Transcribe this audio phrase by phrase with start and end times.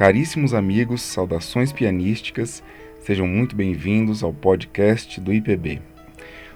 [0.00, 2.62] Caríssimos amigos, saudações pianísticas,
[3.02, 5.82] sejam muito bem-vindos ao podcast do IPB.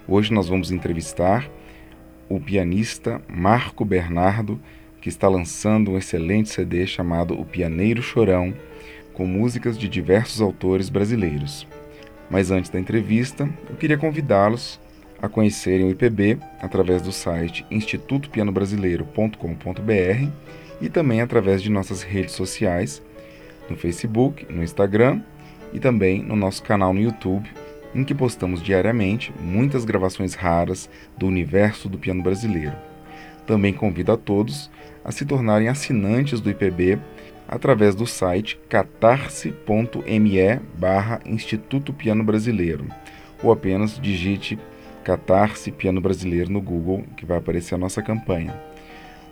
[0.09, 1.46] Hoje nós vamos entrevistar
[2.27, 4.59] o pianista Marco Bernardo,
[4.98, 8.55] que está lançando um excelente CD chamado O Pianeiro Chorão,
[9.12, 11.66] com músicas de diversos autores brasileiros.
[12.30, 14.80] Mas antes da entrevista, eu queria convidá-los
[15.20, 20.30] a conhecerem o IPB através do site institutopianobrasileiro.com.br
[20.80, 23.02] e também através de nossas redes sociais,
[23.68, 25.20] no Facebook, no Instagram
[25.73, 27.48] e também no nosso canal no YouTube,
[27.95, 32.77] em que postamos diariamente muitas gravações raras do universo do piano brasileiro.
[33.46, 34.70] Também convido a todos
[35.04, 36.98] a se tornarem assinantes do IPB
[37.46, 42.87] através do site catarse.me barra Instituto Piano Brasileiro
[43.42, 44.59] ou apenas digite
[45.04, 48.59] Catarse Piano Brasileiro no Google que vai aparecer a nossa campanha.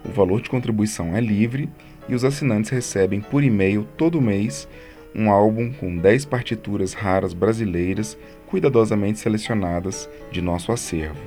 [0.05, 1.70] O valor de contribuição é livre
[2.09, 4.69] e os assinantes recebem por e-mail todo mês
[5.14, 11.20] um álbum com 10 partituras raras brasileiras cuidadosamente selecionadas de nosso acervo.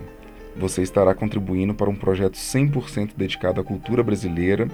[0.56, 4.68] Você estará contribuindo para um projeto 100% dedicado à cultura brasileira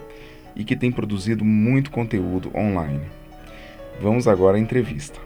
[0.55, 3.01] e que tem produzido muito conteúdo online.
[3.99, 5.19] Vamos agora à entrevista.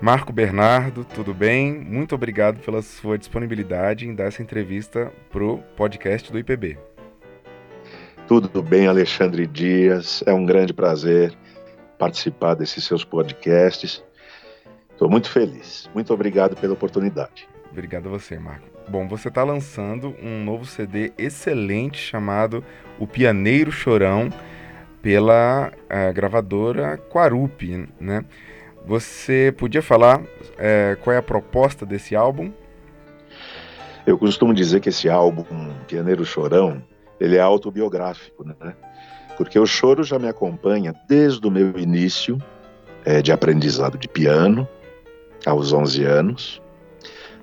[0.00, 1.74] Marco Bernardo, tudo bem?
[1.74, 6.89] Muito obrigado pela sua disponibilidade em dar essa entrevista para o podcast do IPB.
[8.30, 10.22] Tudo bem, Alexandre Dias.
[10.24, 11.36] É um grande prazer
[11.98, 14.04] participar desses seus podcasts.
[14.92, 15.90] Estou muito feliz.
[15.92, 17.48] Muito obrigado pela oportunidade.
[17.72, 18.68] Obrigado a você, Marco.
[18.88, 22.62] Bom, você está lançando um novo CD excelente chamado
[23.00, 24.30] O Pianeiro Chorão
[25.02, 28.24] pela uh, gravadora Quarupi, né?
[28.86, 32.52] Você podia falar uh, qual é a proposta desse álbum?
[34.06, 35.44] Eu costumo dizer que esse álbum,
[35.88, 36.80] Pianeiro Chorão,
[37.20, 38.74] ele é autobiográfico, né?
[39.36, 42.38] Porque o choro já me acompanha desde o meu início
[43.04, 44.68] é, de aprendizado de piano,
[45.46, 46.62] aos 11 anos.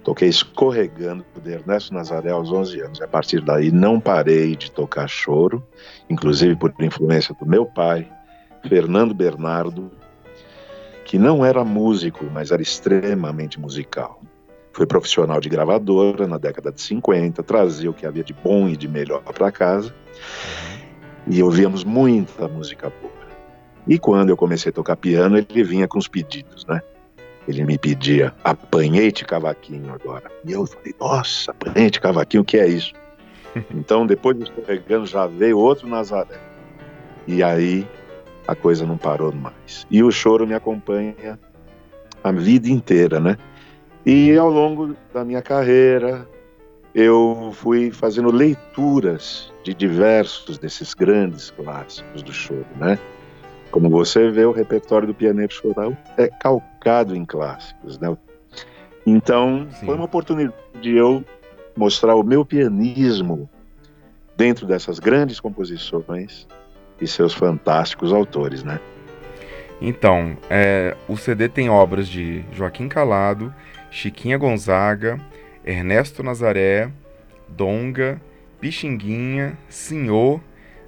[0.04, 3.02] Toquei escorregando o Ernesto Nazaré aos 11 anos.
[3.02, 5.66] A partir daí não parei de tocar choro,
[6.10, 8.10] inclusive por influência do meu pai,
[8.68, 9.92] Fernando Bernardo,
[11.04, 14.22] que não era músico, mas era extremamente musical.
[14.78, 18.78] Foi profissional de gravadora na década de 50, trazia o que havia de bom e
[18.78, 19.92] de melhor para casa.
[21.26, 23.12] E ouvíamos muita música boa.
[23.88, 26.80] E quando eu comecei a tocar piano, ele vinha com os pedidos, né?
[27.48, 30.30] Ele me pedia, apanhei-te cavaquinho agora.
[30.46, 32.94] E eu falei, nossa, apanhei-te cavaquinho, o que é isso?
[33.74, 36.40] então, depois de escorregando, já veio outro Nazaré.
[37.26, 37.88] E aí,
[38.48, 39.88] a coisa não parou mais.
[39.90, 41.40] E o choro me acompanha
[42.24, 43.40] a vida inteira, né?
[44.10, 46.26] E ao longo da minha carreira,
[46.96, 52.98] eu fui fazendo leituras de diversos desses grandes clássicos do choro, né?
[53.70, 58.18] Como você vê, o repertório do Pianeiro Chorão é calcado em clássicos, né?
[59.06, 59.88] Então, Sim.
[59.88, 61.22] foi uma oportunidade de eu
[61.76, 63.50] mostrar o meu pianismo
[64.38, 66.48] dentro dessas grandes composições
[67.02, 68.80] e seus fantásticos autores, né?
[69.82, 73.54] Então, é, o CD tem obras de Joaquim Calado,
[73.90, 75.20] Chiquinha Gonzaga,
[75.66, 76.90] Ernesto Nazaré,
[77.48, 78.22] Donga,
[78.60, 80.42] Pixinguinha, Senhor,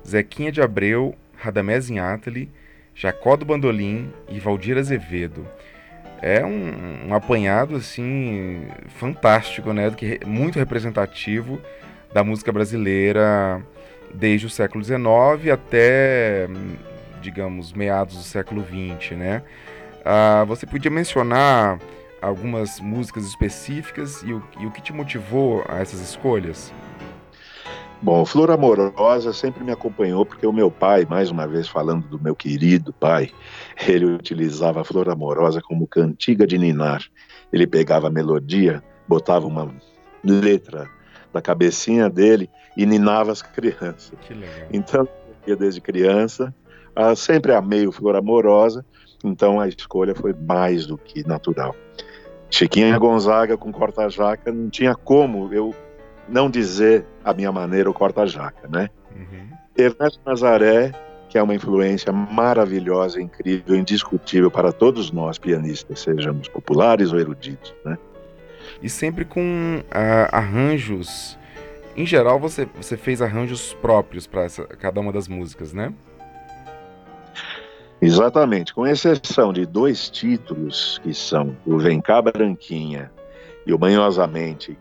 [0.07, 2.49] Zequinha de Abreu, Radamés Inátali,
[2.93, 5.47] Jacó do Bandolim e Valdir Azevedo.
[6.21, 8.67] É um, um apanhado assim
[8.97, 9.89] fantástico, né?
[9.91, 11.61] Que muito representativo
[12.13, 13.61] da música brasileira
[14.13, 14.99] desde o século XIX
[15.53, 16.47] até,
[17.21, 19.43] digamos, meados do século XX, né?
[20.03, 21.79] Ah, você podia mencionar
[22.21, 26.73] algumas músicas específicas e o, e o que te motivou a essas escolhas?
[28.01, 32.17] Bom, Flor Amorosa sempre me acompanhou porque o meu pai, mais uma vez falando do
[32.21, 33.29] meu querido pai,
[33.85, 37.03] ele utilizava a Flor Amorosa como cantiga de ninar.
[37.51, 39.69] Ele pegava a melodia, botava uma
[40.23, 40.89] letra
[41.33, 44.13] da cabecinha dele e ninava as crianças.
[44.21, 44.69] Que legal.
[44.71, 45.07] Então,
[45.57, 46.53] desde criança,
[46.95, 48.85] ah, sempre amei o Flor Amorosa,
[49.23, 51.75] então a escolha foi mais do que natural.
[52.49, 55.73] Chiquinha Gonzaga com corta-jaca, não tinha como eu
[56.27, 58.89] não dizer a minha maneira o corta-jaca, né?
[59.15, 59.49] Uhum.
[59.77, 60.91] Ernesto Nazaré,
[61.29, 67.73] que é uma influência maravilhosa, incrível, indiscutível para todos nós pianistas, sejamos populares ou eruditos,
[67.85, 67.97] né?
[68.81, 71.37] E sempre com uh, arranjos.
[71.95, 74.47] Em geral, você, você fez arranjos próprios para
[74.79, 75.93] cada uma das músicas, né?
[78.01, 83.11] Exatamente, com exceção de dois títulos que são o Vem Cá Branquinha
[83.65, 84.77] e o Manhosamente,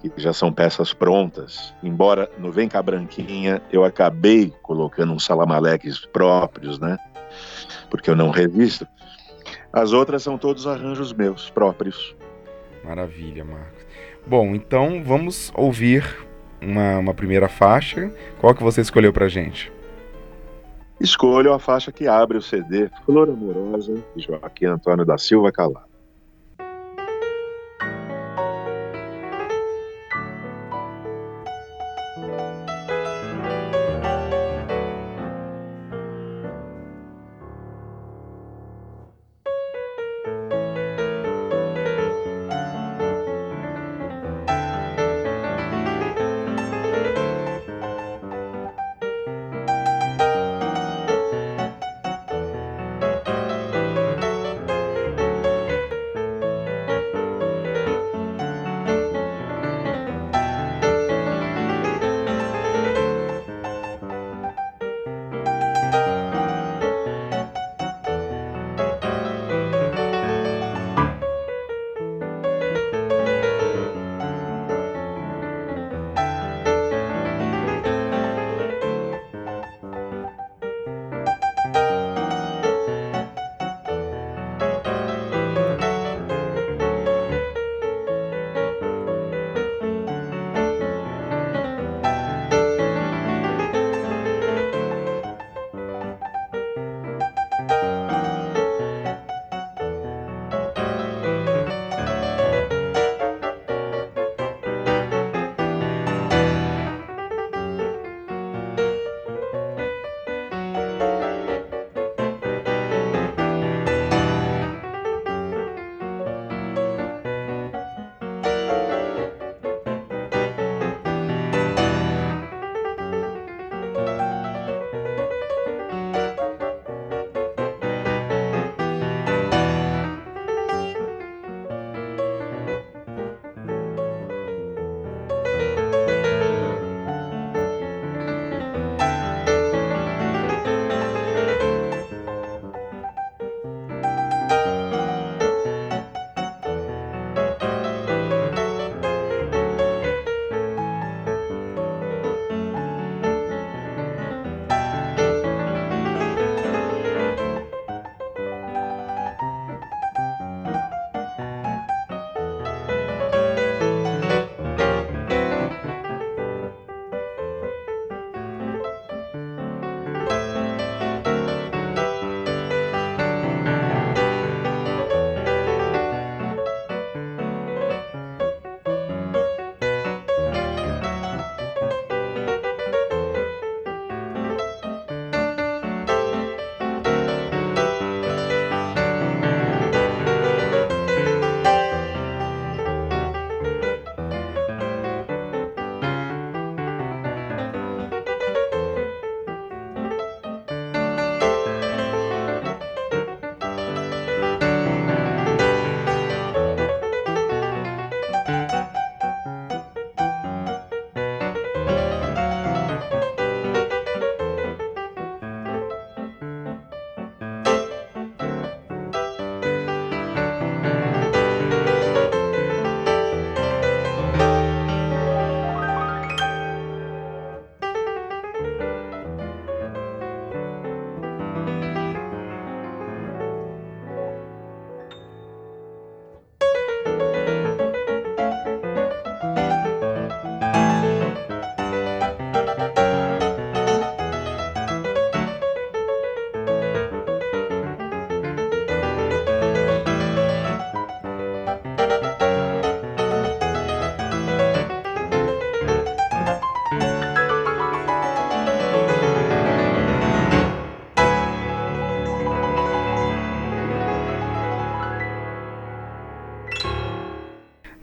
[0.00, 6.04] que já são peças prontas, embora no Vem Cá Branquinha eu acabei colocando uns salamaleques
[6.06, 6.98] próprios, né?
[7.90, 8.86] porque eu não resisto.
[9.72, 12.16] As outras são todos arranjos meus próprios.
[12.84, 13.84] Maravilha, Marcos.
[14.26, 16.04] Bom, então vamos ouvir
[16.60, 18.10] uma, uma primeira faixa.
[18.38, 19.72] Qual que você escolheu pra gente?
[21.00, 25.95] Escolho a faixa que abre o CD Flor Amorosa, de Joaquim Antônio da Silva Calado.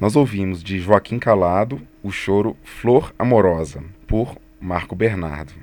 [0.03, 5.53] Nós ouvimos de Joaquim Calado o choro Flor Amorosa, por Marco Bernardo.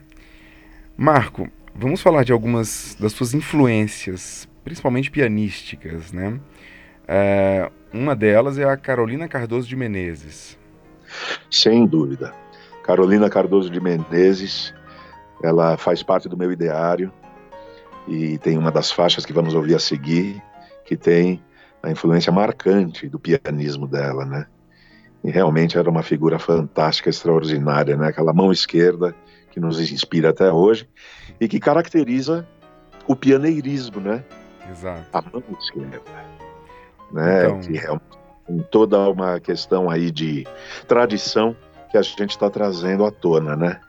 [0.96, 6.40] Marco, vamos falar de algumas das suas influências, principalmente pianísticas, né?
[7.06, 10.58] É, uma delas é a Carolina Cardoso de Menezes.
[11.50, 12.34] Sem dúvida.
[12.82, 14.72] Carolina Cardoso de Menezes,
[15.44, 17.12] ela faz parte do meu ideário
[18.08, 20.42] e tem uma das faixas que vamos ouvir a seguir,
[20.86, 21.42] que tem
[21.82, 24.46] a influência marcante do pianismo dela, né?
[25.22, 28.08] E realmente era uma figura fantástica, extraordinária, né?
[28.08, 29.14] Aquela mão esquerda
[29.50, 30.88] que nos inspira até hoje
[31.40, 32.46] e que caracteriza
[33.06, 34.24] o pianeirismo, né?
[34.70, 35.06] Exato.
[35.12, 36.00] A mão esquerda,
[37.12, 37.44] né?
[37.46, 37.60] Então...
[37.60, 37.98] Que é
[38.70, 40.46] toda uma questão aí de
[40.88, 41.56] tradição
[41.90, 43.80] que a gente está trazendo à tona, né?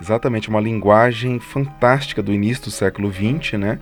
[0.00, 3.78] Exatamente, uma linguagem fantástica do início do século XX, né?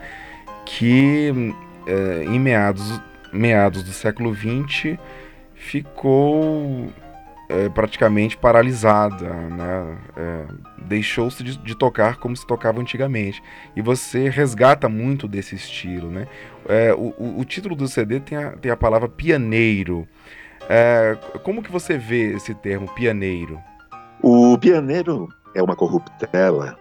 [0.64, 1.54] Que
[1.86, 3.00] é, em meados,
[3.36, 4.98] meados do século XX
[5.54, 6.92] ficou
[7.48, 9.98] é, praticamente paralisada, né?
[10.16, 10.44] É,
[10.86, 13.42] Deixou-se de, de, tocar como se tocava antigamente.
[13.74, 16.28] E você resgata muito desse estilo, né?
[16.68, 20.06] É, o, o, título do CD tem a, tem a palavra pianeiro.
[20.68, 23.60] É, como que você vê esse termo pianeiro?
[24.22, 26.76] O pianeiro é uma corruptela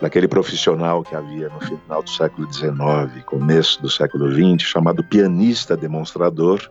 [0.00, 5.76] daquele profissional que havia no final do século XIX, começo do século XX, chamado pianista
[5.76, 6.70] demonstrador,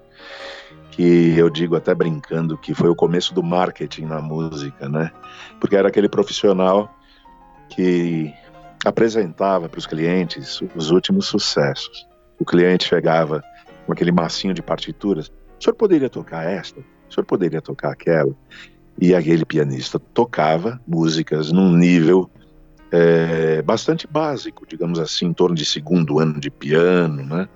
[0.91, 5.11] que eu digo até brincando que foi o começo do marketing na música, né?
[5.59, 6.93] Porque era aquele profissional
[7.69, 8.33] que
[8.85, 12.07] apresentava para os clientes os últimos sucessos.
[12.39, 13.43] O cliente chegava
[13.85, 15.27] com aquele massinho de partituras.
[15.59, 16.79] O senhor poderia tocar esta?
[17.09, 18.33] O senhor poderia tocar aquela?
[18.99, 22.29] E aquele pianista tocava músicas num nível
[22.95, 27.49] é, bastante básico, digamos assim, em torno de segundo ano de piano, né?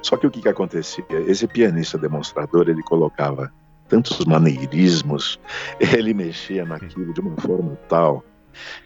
[0.00, 1.04] Só que o que, que acontecia?
[1.10, 3.52] Esse pianista demonstrador, ele colocava
[3.86, 5.38] tantos maneirismos,
[5.78, 8.24] ele mexia naquilo de uma forma tal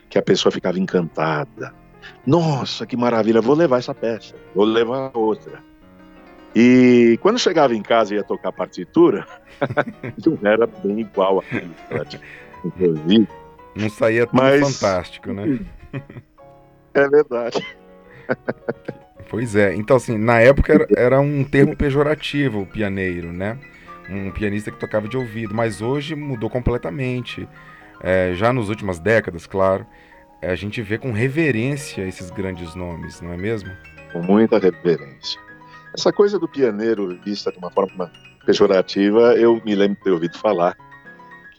[0.09, 1.73] que a pessoa ficava encantada.
[2.27, 5.63] Nossa, que maravilha, vou levar essa peça, vou levar outra.
[6.53, 9.25] E quando chegava em casa e ia tocar partitura,
[10.27, 11.73] não era bem igual aquilo
[13.81, 14.79] Não saía tão Mas...
[14.79, 15.61] fantástico, né?
[16.93, 17.65] É verdade.
[19.29, 19.73] Pois é.
[19.77, 23.57] Então, assim, na época era, era um termo pejorativo o pianeiro, né?
[24.11, 27.49] Um pianista que tocava de ouvido, mas hoje mudou completamente.
[28.03, 29.87] É, já nas últimas décadas, claro,
[30.43, 33.71] a gente vê com reverência esses grandes nomes, não é mesmo?
[34.13, 35.41] Com muita reverência.
[35.95, 38.11] Essa coisa do pianeiro vista de uma forma
[38.45, 40.77] pejorativa, eu me lembro de ter ouvido falar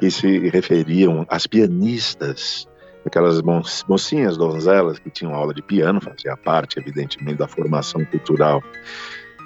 [0.02, 2.68] que se referiam às pianistas
[3.06, 3.40] aquelas
[3.88, 8.64] mocinhas donzelas que tinham aula de piano, fazia parte, evidentemente, da formação cultural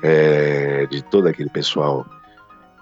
[0.02, 2.06] é, de todo aquele pessoal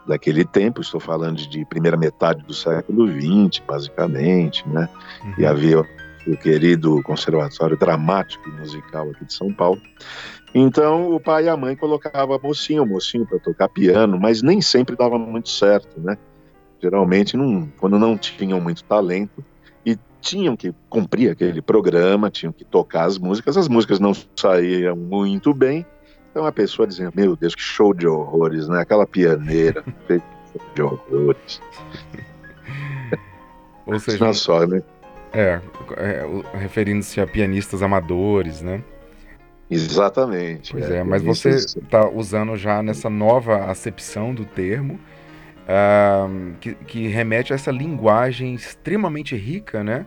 [0.08, 0.82] daquele tempo.
[0.82, 4.88] Estou falando de primeira metade do século XX, basicamente, né?
[5.24, 5.34] Uhum.
[5.40, 9.82] E havia o querido Conservatório Dramático e Musical aqui de São Paulo.
[10.54, 14.44] Então, o pai e a mãe colocavam a mocinha, o mocinho para tocar piano, mas
[14.44, 16.16] nem sempre dava muito certo, né?
[16.84, 19.44] Geralmente, não, quando não tinham muito talento,
[20.24, 25.54] tinham que cumprir aquele programa, tinham que tocar as músicas, as músicas não saíam muito
[25.54, 25.86] bem,
[26.32, 28.80] então a pessoa dizia, meu Deus, que show de horrores, né?
[28.80, 29.84] Aquela pianeira,
[30.74, 31.62] de horrores.
[33.86, 34.82] Ou seja, não só, né?
[35.34, 35.60] É,
[35.98, 36.26] é
[36.58, 38.82] referindo-se a pianistas amadores, né?
[39.70, 40.72] Exatamente.
[40.72, 45.00] Pois é, é mas você está usando já nessa nova acepção do termo,
[45.64, 50.06] uh, que, que, remete a essa linguagem extremamente rica, né?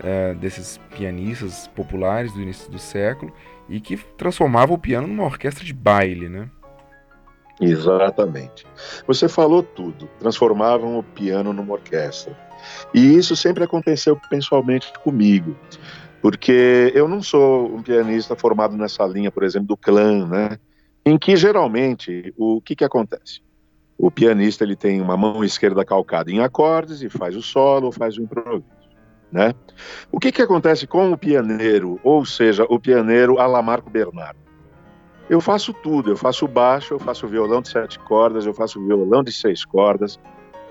[0.00, 3.32] Uh, desses pianistas populares do início do século
[3.68, 6.48] e que transformava o piano numa orquestra de baile, né?
[7.60, 8.66] Exatamente.
[9.06, 10.08] Você falou tudo.
[10.18, 12.36] Transformavam o piano numa orquestra.
[12.92, 15.56] E isso sempre aconteceu pessoalmente comigo,
[16.20, 20.58] porque eu não sou um pianista formado nessa linha, por exemplo, do clã, né?
[21.04, 23.40] Em que geralmente o que, que acontece?
[24.02, 28.18] O pianista ele tem uma mão esquerda calcada em acordes e faz o solo faz
[28.18, 28.64] o improviso.
[29.30, 29.54] Né?
[30.10, 34.40] O que, que acontece com o pianeiro, ou seja, o pianeiro a la Marco Bernardo?
[35.30, 39.22] Eu faço tudo, eu faço baixo, eu faço violão de sete cordas, eu faço violão
[39.22, 40.18] de seis cordas,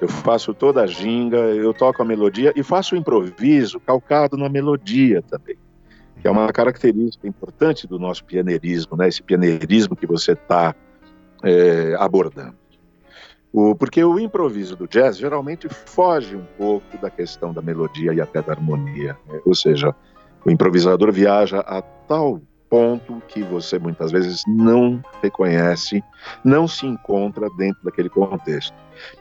[0.02, 4.50] eu faço toda a ginga, eu toco a melodia e faço o improviso calcado na
[4.50, 5.56] melodia também,
[6.22, 9.08] que é uma característica importante do nosso pianeirismo, né?
[9.08, 10.76] esse pianeirismo que você está
[11.42, 12.61] é, abordando.
[13.54, 18.22] O, porque o improviso do jazz geralmente foge um pouco da questão da melodia e
[18.22, 19.18] até da harmonia.
[19.28, 19.42] Né?
[19.46, 19.94] Ou seja,
[20.46, 22.42] o improvisador viaja a tal
[22.72, 26.02] ponto que você muitas vezes não reconhece,
[26.42, 28.74] não se encontra dentro daquele contexto.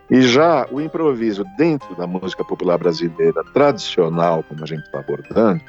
[0.08, 5.60] E já o improviso dentro da música popular brasileira tradicional, como a gente está abordando,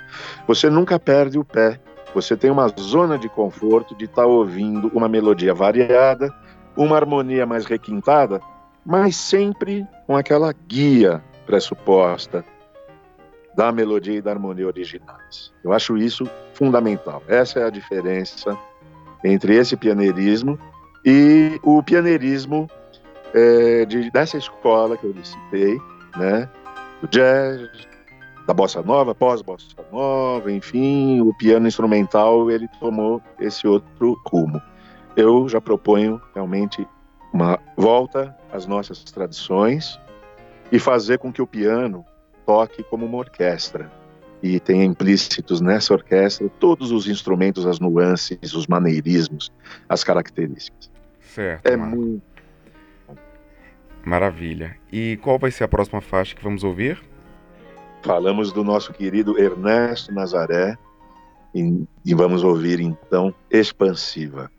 [0.47, 1.79] você nunca perde o pé.
[2.13, 6.31] Você tem uma zona de conforto de estar tá ouvindo uma melodia variada,
[6.75, 8.41] uma harmonia mais requintada,
[8.85, 12.43] mas sempre com aquela guia pressuposta
[13.55, 15.51] da melodia e da harmonia originais.
[15.63, 17.21] Eu acho isso fundamental.
[17.27, 18.57] Essa é a diferença
[19.23, 20.57] entre esse pianeirismo
[21.05, 22.67] e o pianeirismo
[23.33, 25.79] é, de, dessa escola que eu citei,
[26.17, 26.49] né?
[27.01, 27.69] Do jazz,
[28.47, 34.61] da bossa nova, pós-bossa nova, enfim, o piano instrumental ele tomou esse outro rumo.
[35.15, 36.87] Eu já proponho realmente
[37.33, 39.99] uma volta às nossas tradições
[40.71, 42.05] e fazer com que o piano
[42.45, 43.91] toque como uma orquestra
[44.41, 49.51] e tenha implícitos nessa orquestra todos os instrumentos, as nuances, os maneirismos,
[49.87, 50.89] as características.
[51.19, 51.65] Certo.
[51.65, 52.31] É muito
[54.03, 54.75] Maravilha.
[54.91, 57.01] E qual vai ser a próxima faixa que vamos ouvir?
[58.03, 60.75] Falamos do nosso querido Ernesto Nazaré
[61.53, 64.51] e, e vamos ouvir então Expansiva.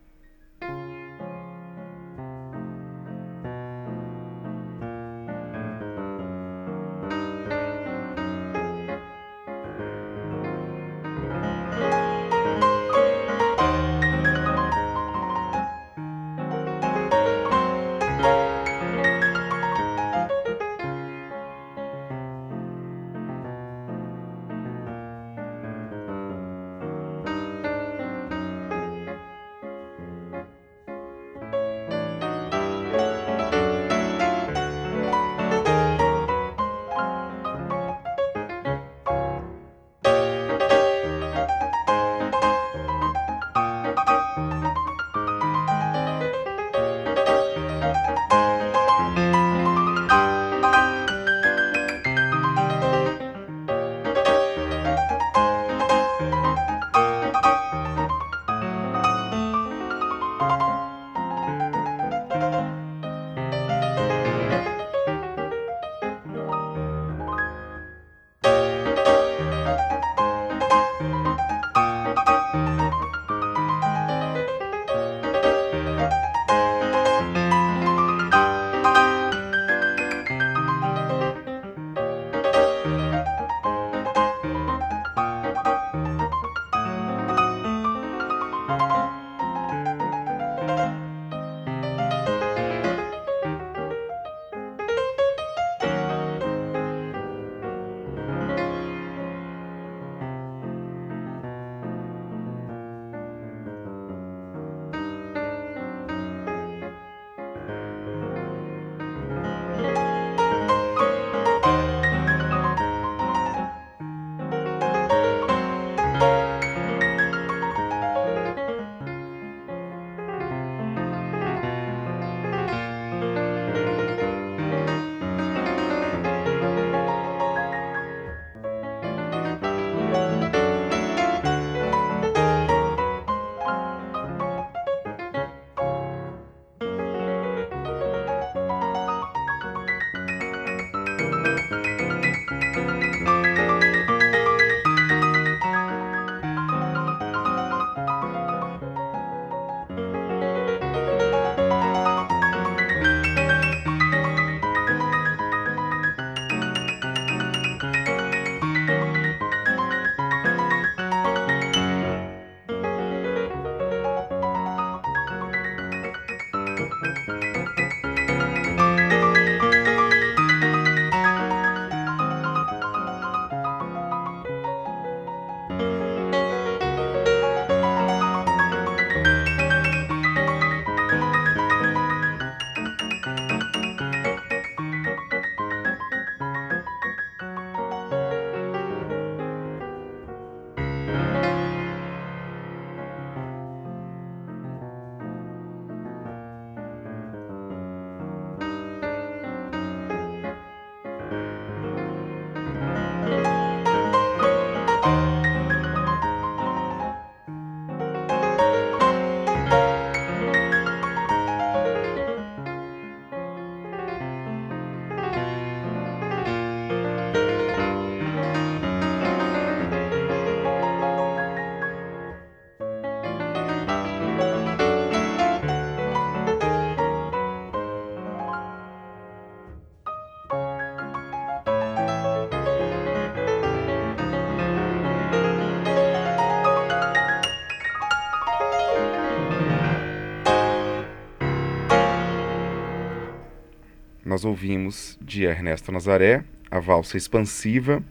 [244.32, 248.02] Nós ouvimos de Ernesto Nazaré a valsa expansiva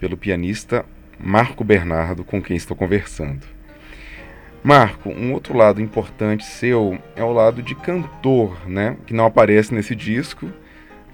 [0.00, 0.84] pelo pianista
[1.16, 3.46] Marco Bernardo, com quem estou conversando.
[4.64, 8.96] Marco, um outro lado importante seu é o lado de cantor, né?
[9.06, 10.50] Que não aparece nesse disco,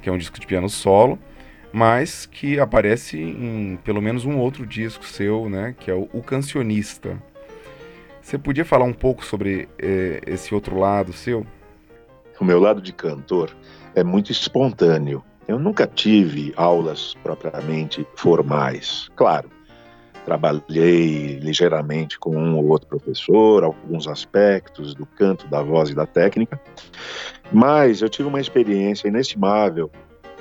[0.01, 1.19] que é um disco de piano solo,
[1.71, 6.23] mas que aparece em pelo menos um outro disco seu, né, que é o, o
[6.23, 7.23] Cancionista.
[8.23, 11.47] Você podia falar um pouco sobre eh, esse outro lado seu?
[12.41, 13.55] O meu lado de cantor
[13.95, 15.23] é muito espontâneo.
[15.49, 19.09] Eu nunca tive aulas propriamente formais.
[19.17, 19.51] Claro,
[20.25, 26.07] trabalhei ligeiramente com um ou outro professor, alguns aspectos do canto, da voz e da
[26.07, 26.61] técnica,
[27.53, 29.91] mas eu tive uma experiência inestimável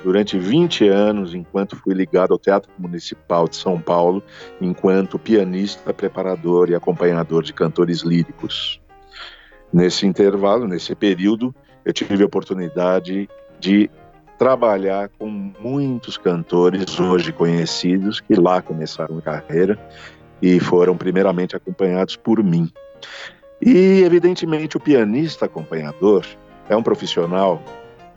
[0.04, 4.22] durante 20 anos, enquanto fui ligado ao Teatro Municipal de São Paulo,
[4.60, 8.80] enquanto pianista, preparador e acompanhador de cantores líricos.
[9.72, 13.90] Nesse intervalo, nesse período, eu tive a oportunidade de
[14.38, 19.78] trabalhar com muitos cantores hoje conhecidos que lá começaram a carreira
[20.40, 22.72] e foram primeiramente acompanhados por mim.
[23.60, 26.24] E, evidentemente, o pianista acompanhador
[26.68, 27.62] é um profissional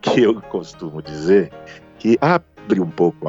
[0.02, 1.52] que eu costumo dizer
[2.00, 3.28] que abre um pouco,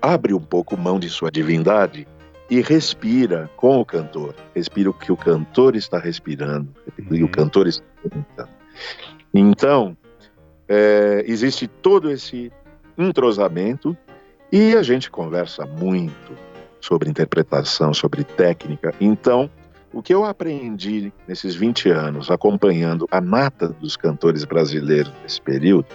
[0.00, 2.06] abre um pouco mão de sua divindade
[2.48, 4.34] e respira com o cantor.
[4.54, 6.68] Respira o que o cantor está respirando
[7.10, 7.30] e o uhum.
[7.30, 8.50] cantor está cantando.
[9.34, 9.96] Então,
[10.68, 12.52] é, existe todo esse
[12.96, 13.96] entrosamento
[14.50, 16.36] e a gente conversa muito
[16.80, 18.94] sobre interpretação, sobre técnica.
[19.00, 19.50] Então,
[19.92, 25.86] o que eu aprendi nesses 20 anos acompanhando a nata dos cantores brasileiros nesse período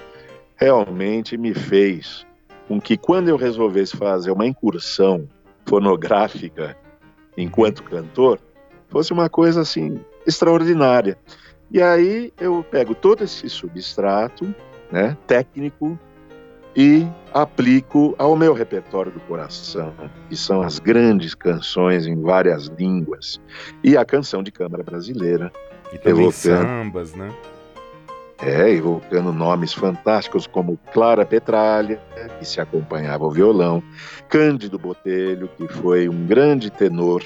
[0.56, 2.26] realmente me fez
[2.68, 5.28] com que quando eu resolvesse fazer uma incursão
[5.66, 6.78] fonográfica
[7.38, 8.40] enquanto cantor,
[8.90, 11.18] fosse uma coisa assim extraordinária.
[11.70, 14.54] E aí eu pego todo esse substrato,
[14.92, 16.00] né, técnico
[16.76, 19.94] e aplico ao meu repertório do coração,
[20.30, 23.42] que são as grandes canções em várias línguas
[23.84, 25.52] e a canção de câmara brasileira.
[25.92, 26.32] E também evocando...
[26.34, 27.34] sambas, né?
[28.40, 32.00] É, evocando nomes fantásticos como Clara Petralha,
[32.38, 33.82] que se acompanhava ao violão,
[34.30, 37.24] Cândido Botelho, que foi um grande tenor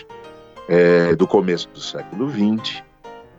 [0.70, 2.82] é, do começo do século XX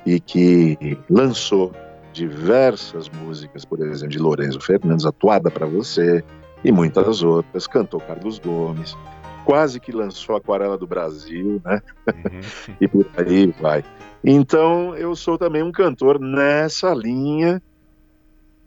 [0.05, 1.73] e que lançou
[2.13, 6.23] diversas músicas, por exemplo, de Lourenço Fernandes, Atuada para Você,
[6.65, 7.67] e muitas outras.
[7.67, 8.97] Cantou Carlos Gomes,
[9.45, 11.81] quase que lançou Aquarela do Brasil, né?
[12.07, 12.75] Uhum.
[12.81, 13.85] e por aí vai.
[14.25, 17.61] Então, eu sou também um cantor nessa linha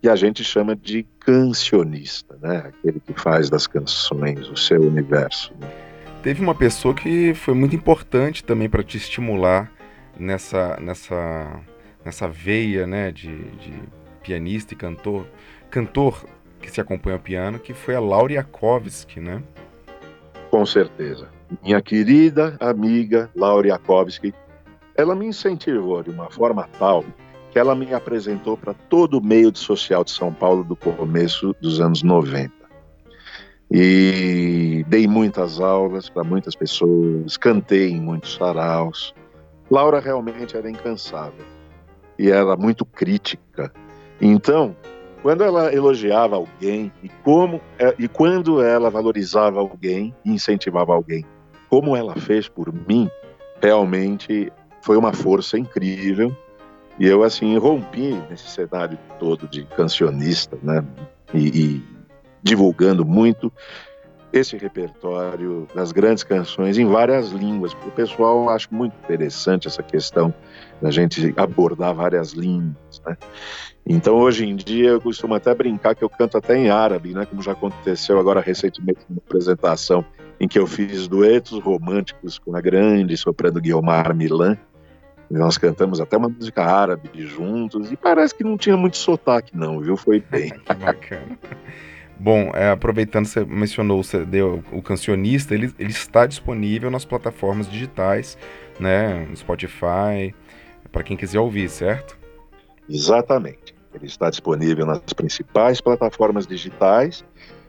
[0.02, 2.58] que a gente chama de cancionista, né?
[2.68, 5.54] Aquele que faz das canções o seu universo.
[5.60, 5.68] Né?
[6.22, 9.72] Teve uma pessoa que foi muito importante também para te estimular
[10.18, 11.62] nessa, nessa,
[12.04, 13.74] nessa veia, né, de, de
[14.22, 15.26] pianista e cantor,
[15.70, 16.26] cantor
[16.62, 19.44] que se acompanha ao piano, que foi a Laura Yakovsky, né?
[20.50, 21.30] Com certeza.
[21.64, 24.34] Minha querida amiga Laura Yakovsky,
[24.96, 27.04] ela me incentivou de uma forma tal
[27.52, 31.56] que ela me apresentou para todo o meio de social de São Paulo do começo
[31.62, 32.52] dos anos 90.
[33.72, 39.14] E dei muitas aulas para muitas pessoas, cantei em muitos saraus.
[39.70, 41.46] Laura realmente era incansável
[42.18, 43.72] e era muito crítica.
[44.22, 44.76] Então,
[45.22, 51.26] quando ela elogiava alguém e como é, e quando ela valorizava alguém e incentivava alguém,
[51.70, 53.10] como ela fez por mim,
[53.62, 54.52] realmente
[54.82, 56.36] foi uma força incrível.
[57.00, 60.86] E eu assim rompi nesse cenário todo de cancionista, né?
[61.34, 61.84] E, e
[62.42, 63.52] divulgando muito
[64.40, 67.74] esse repertório das grandes canções em várias línguas.
[67.74, 70.34] O pessoal acha muito interessante essa questão
[70.82, 73.18] da gente abordar várias línguas, né?
[73.88, 77.26] Então, hoje em dia, eu costumo até brincar que eu canto até em árabe, né?
[77.26, 80.04] Como já aconteceu agora recentemente numa apresentação
[80.40, 84.58] em que eu fiz duetos românticos com a grande soprano Guilmar Milan.
[85.30, 89.80] Nós cantamos até uma música árabe juntos e parece que não tinha muito sotaque, não,
[89.80, 89.96] viu?
[89.96, 90.52] Foi bem.
[90.66, 91.38] que bacana.
[92.18, 97.70] Bom, é, aproveitando você mencionou o CD, o Cancionista, ele, ele está disponível nas plataformas
[97.70, 98.38] digitais,
[98.80, 99.26] né?
[99.30, 100.34] No Spotify,
[100.92, 102.18] para quem quiser ouvir, certo?
[102.90, 103.76] Exatamente.
[103.94, 107.26] Ele está disponível nas principais plataformas digitais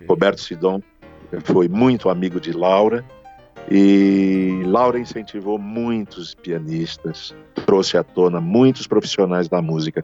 [0.07, 0.81] Roberto Sidon
[1.43, 3.05] foi muito amigo de Laura
[3.69, 10.03] e Laura incentivou muitos pianistas, trouxe à tona muitos profissionais da música.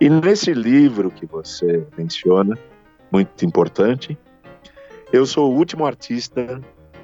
[0.00, 2.56] E nesse livro que você menciona,
[3.10, 4.18] muito importante,
[5.12, 6.60] eu sou o último artista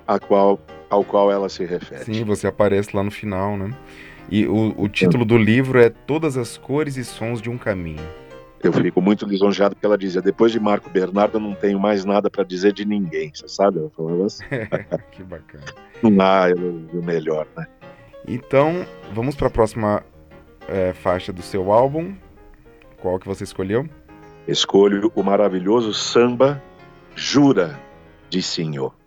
[0.07, 0.59] a qual,
[0.91, 2.05] ao qual ela se refere.
[2.05, 3.71] Sim, você aparece lá no final, né?
[4.31, 8.07] E o, o título do livro é Todas as Cores e Sons de um Caminho.
[8.63, 12.05] Eu fico muito lisonjeado porque ela dizia: depois de Marco Bernardo, eu não tenho mais
[12.05, 13.33] nada para dizer de ninguém.
[13.35, 13.79] Você sabe?
[13.79, 14.45] Ela falava assim.
[15.13, 15.65] que bacana.
[16.21, 16.47] Ah,
[16.93, 17.67] o melhor, né?
[18.29, 20.05] Então, vamos para a próxima
[20.69, 22.15] é, faixa do seu álbum.
[23.01, 23.89] Qual que você escolheu?
[24.47, 26.63] Escolho o maravilhoso samba
[27.15, 27.81] Jura
[28.29, 29.00] de Senhor.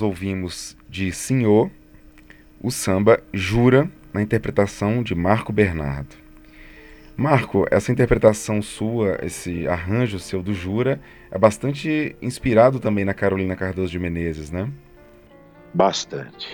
[0.00, 1.70] Nós ouvimos de Senhor
[2.62, 6.16] o samba Jura, na interpretação de Marco Bernardo.
[7.16, 13.54] Marco, essa interpretação sua, esse arranjo seu do Jura, é bastante inspirado também na Carolina
[13.54, 14.68] Cardoso de Menezes, né?
[15.72, 16.48] Bastante.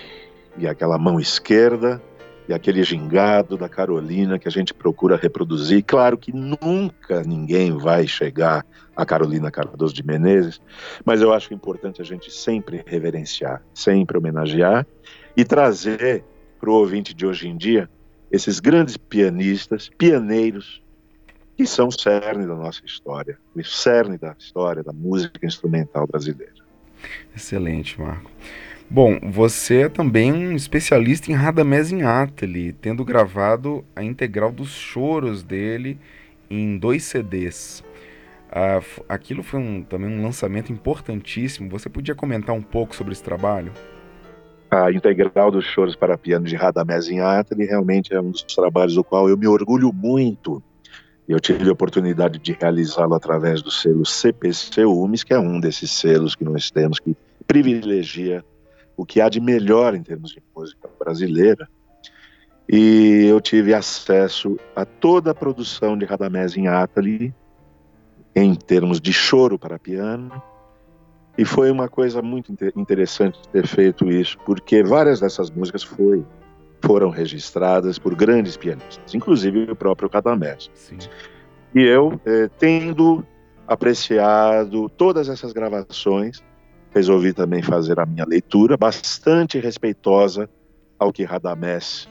[0.57, 2.01] E aquela mão esquerda
[2.47, 5.83] e aquele gingado da Carolina que a gente procura reproduzir.
[5.83, 10.61] Claro que nunca ninguém vai chegar a Carolina Cardoso de Menezes,
[11.05, 14.87] mas eu acho importante a gente sempre reverenciar, sempre homenagear
[15.35, 16.23] e trazer
[16.59, 17.89] para o ouvinte de hoje em dia
[18.31, 20.81] esses grandes pianistas, pianeiros,
[21.55, 26.53] que são o cerne da nossa história, o cerne da história da música instrumental brasileira.
[27.35, 28.29] Excelente, Marco.
[28.89, 35.43] Bom, você é também um especialista em Radamés Ateli, tendo gravado a integral dos choros
[35.43, 35.99] dele
[36.49, 37.83] em dois CDs.
[38.49, 41.69] Ah, aquilo foi um, também um lançamento importantíssimo.
[41.69, 43.73] Você podia comentar um pouco sobre esse trabalho?
[44.71, 49.03] A integral dos choros para piano de Radamés Ateli realmente é um dos trabalhos do
[49.03, 50.63] qual eu me orgulho muito.
[51.27, 55.91] Eu tive a oportunidade de realizá-lo através do selo CPC UMES, que é um desses
[55.91, 58.45] selos que nós temos que privilegia
[58.97, 61.69] o que há de melhor em termos de música brasileira.
[62.67, 67.33] E eu tive acesso a toda a produção de Radamés Ateli,
[68.35, 70.41] em termos de choro para piano,
[71.37, 76.25] E foi uma coisa muito interessante ter feito isso, porque várias dessas músicas foi,
[76.81, 80.71] foram registradas por grandes pianistas, inclusive o próprio Cadamés.
[81.75, 83.23] E eu, eh, tendo
[83.67, 86.43] apreciado todas essas gravações,
[86.93, 90.49] resolvi também fazer a minha leitura, bastante respeitosa
[90.97, 92.07] ao que Radamés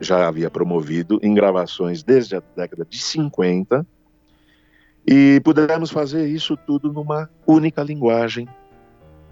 [0.00, 3.86] já havia promovido em gravações desde a década de 50,
[5.06, 8.48] e pudemos fazer isso tudo numa única linguagem,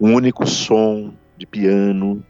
[0.00, 2.24] um único som de piano.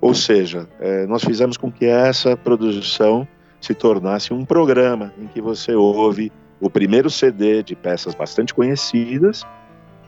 [0.00, 3.26] Ou seja, é, nós fizemos com que essa produção
[3.58, 6.30] se tornasse um programa em que você ouve
[6.60, 9.42] o primeiro CD de peças bastante conhecidas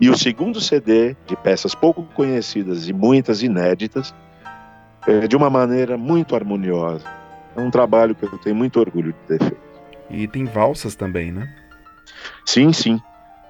[0.01, 4.15] e o segundo CD de peças pouco conhecidas e muitas inéditas,
[5.07, 7.07] é, de uma maneira muito harmoniosa.
[7.57, 9.67] É um trabalho que eu tenho muito orgulho de ter feito.
[10.11, 11.53] E tem valsas também, né?
[12.45, 13.01] Sim, sim.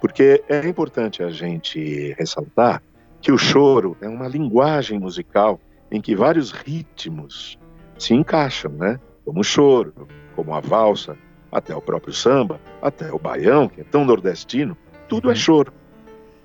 [0.01, 2.83] Porque é importante a gente ressaltar
[3.21, 7.59] que o choro é uma linguagem musical em que vários ritmos
[7.99, 9.01] se encaixam, né?
[9.25, 11.17] Como o choro, como a valsa,
[11.51, 14.77] até o próprio samba, até o baião, que é tão nordestino,
[15.09, 15.37] tudo é uhum.
[15.37, 15.73] choro.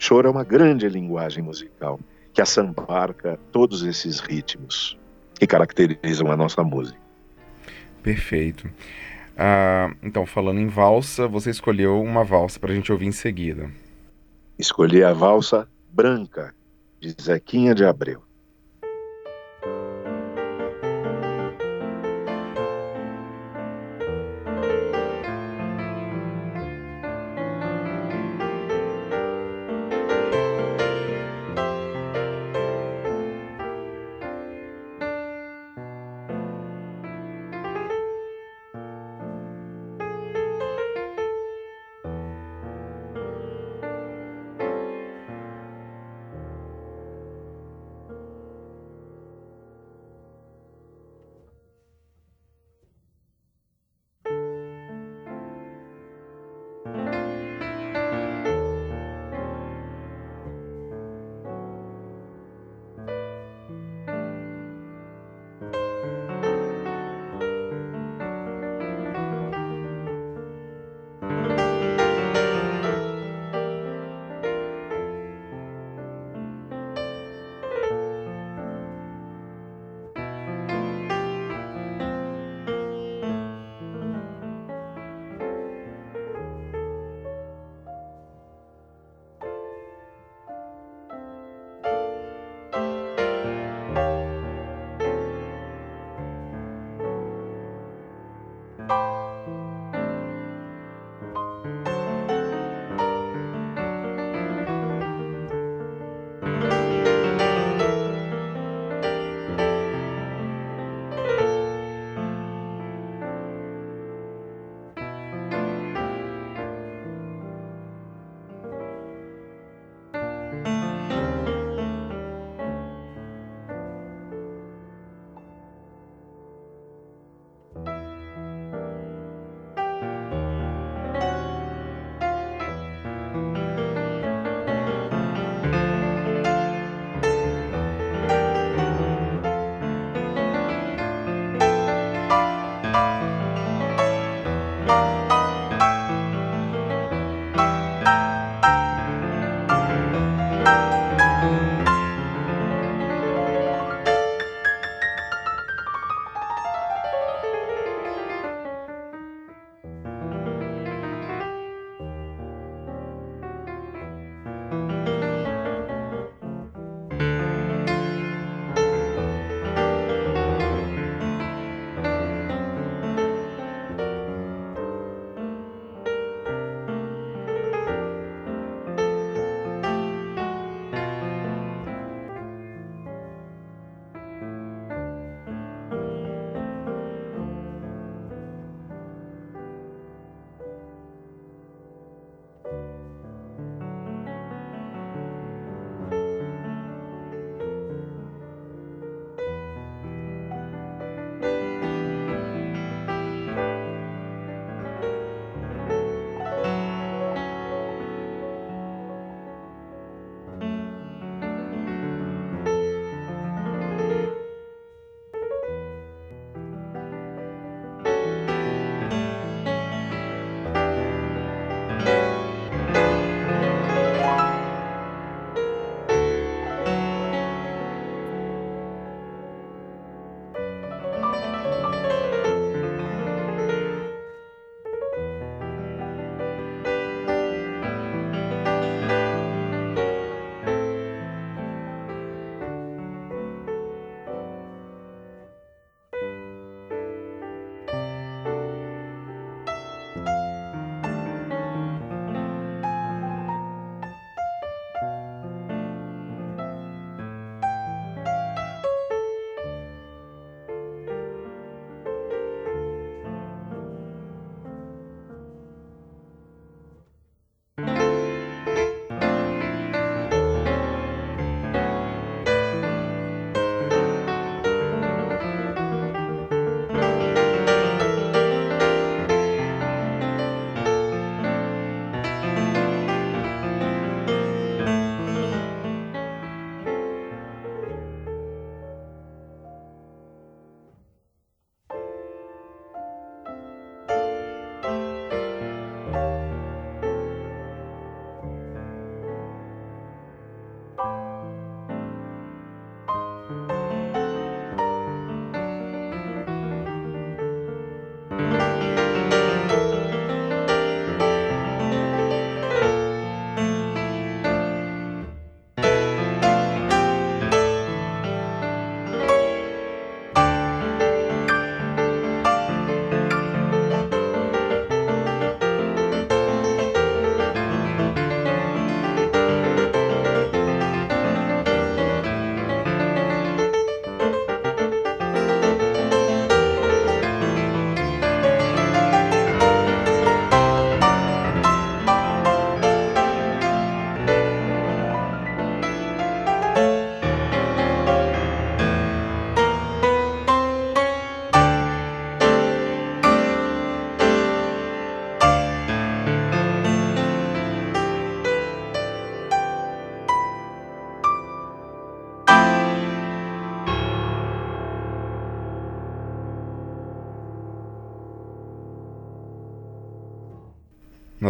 [0.01, 1.99] Choro é uma grande linguagem musical
[2.33, 4.97] que assambarca todos esses ritmos
[5.35, 6.97] que caracterizam a nossa música.
[8.01, 8.67] Perfeito.
[9.37, 13.69] Ah, então, falando em valsa, você escolheu uma valsa para a gente ouvir em seguida.
[14.57, 16.55] Escolhi a valsa branca,
[16.99, 18.23] de Zequinha de Abreu.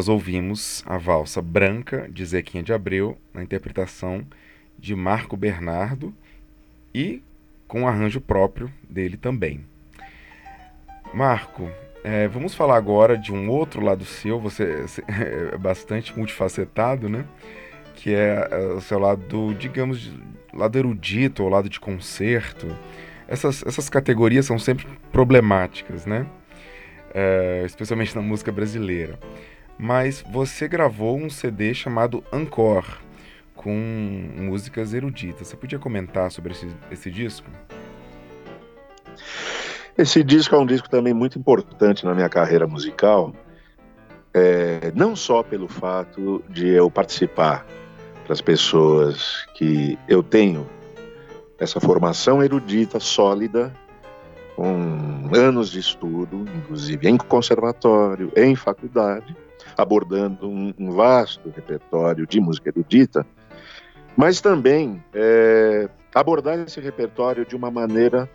[0.02, 4.26] Nós ouvimos a valsa Branca de Zequinha de Abreu, na interpretação
[4.80, 6.12] de Marco Bernardo
[6.92, 7.22] e
[7.68, 9.64] com arranjo próprio dele também.
[11.14, 11.70] Marco,
[12.04, 17.24] é, vamos falar agora de um outro lado seu, você é bastante multifacetado, né?
[17.94, 20.12] Que é, é o seu lado, digamos,
[20.52, 22.76] lado erudito ou lado de concerto.
[23.28, 26.26] Essas, essas categorias são sempre problemáticas, né?
[27.14, 29.20] É, especialmente na música brasileira
[29.82, 32.86] mas você gravou um CD chamado Encore,
[33.56, 33.74] com
[34.38, 35.48] músicas eruditas.
[35.48, 37.50] Você podia comentar sobre esse, esse disco?
[39.98, 43.34] Esse disco é um disco também muito importante na minha carreira musical,
[44.32, 47.66] é, não só pelo fato de eu participar
[48.24, 50.70] para as pessoas que eu tenho
[51.58, 53.74] essa formação erudita sólida,
[54.56, 59.36] com anos de estudo, inclusive em conservatório, em faculdade,
[59.78, 63.26] abordando um, um vasto repertório de música erudita,
[64.16, 68.30] mas também é, abordar esse repertório de uma maneira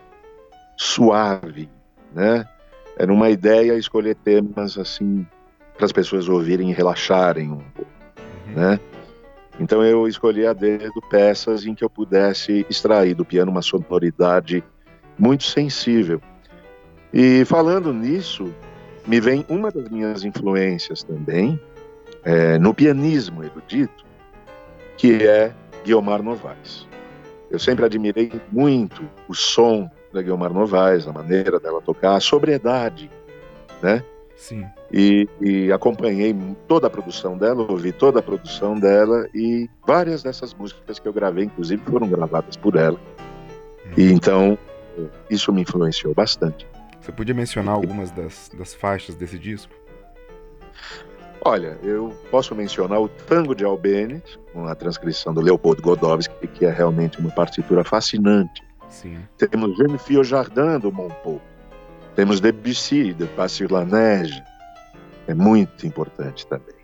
[0.77, 1.69] suave,
[2.13, 2.47] né?
[2.99, 5.27] Era uma ideia escolher temas assim
[5.77, 7.91] para as pessoas ouvirem e relaxarem um pouco,
[8.49, 8.55] uhum.
[8.55, 8.81] né?
[9.59, 14.63] Então eu escolhi a dedo peças em que eu pudesse extrair do piano uma sonoridade
[15.19, 16.21] muito sensível.
[17.13, 18.53] E falando nisso,
[19.07, 21.61] me vem uma das minhas influências também
[22.25, 24.05] é, no pianismo erudito,
[24.97, 25.53] que é
[25.85, 26.87] Guiomar Novaes.
[27.51, 33.11] Eu sempre admirei muito o som da Guiomar Novaes, a maneira dela tocar, a sobriedade,
[33.81, 34.03] né?
[34.37, 34.67] Sim.
[34.93, 36.37] E, e, acompanhei
[36.69, 41.13] toda a produção dela, ouvi toda a produção dela e várias dessas músicas que eu
[41.13, 42.99] gravei, inclusive, foram gravadas por ela.
[43.87, 43.91] Hum.
[43.97, 44.59] E então
[45.31, 46.67] isso me influenciou bastante.
[47.07, 49.73] Você podia mencionar algumas das, das faixas desse disco?
[51.41, 54.21] Olha, eu posso mencionar o Tango de Albene,
[54.53, 58.61] com a transcrição do Leopoldo Godowski, que é realmente uma partitura fascinante.
[58.89, 59.21] Sim.
[59.39, 61.41] Temos Jeune Fille Jardin do Monpou.
[62.17, 64.43] Temos Debussy, de Passy la Neige.
[65.29, 66.75] É muito importante também.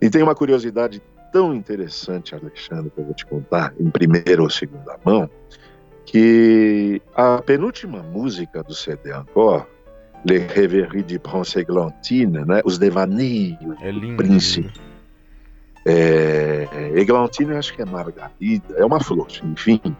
[0.00, 1.00] E tem uma curiosidade
[1.32, 5.30] tão interessante, Alexandre, que eu vou te contar, em primeira ou segunda mão,
[6.04, 9.64] que a penúltima música do CD Encore,
[10.24, 14.80] Les Rêveries de Prince Eglantine, né, os devaneios é lindo, do príncipe.
[15.86, 19.94] É, Eglantine, acho que é Margarida, é uma flor, enfim, uhum.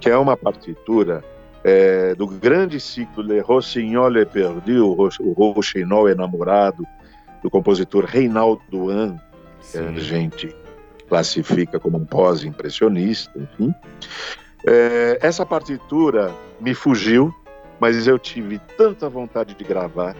[0.00, 1.24] que é uma partitura
[1.64, 6.86] é, do grande ciclo Le Rossignol est perdu, o Rochinol enamorado,
[7.42, 9.18] do compositor Reinaldo Duan,
[9.70, 10.54] que a gente
[11.08, 13.74] classifica como um pós-impressionista, enfim.
[14.66, 17.34] É, essa partitura me fugiu,
[17.78, 20.16] mas eu tive tanta vontade de gravar,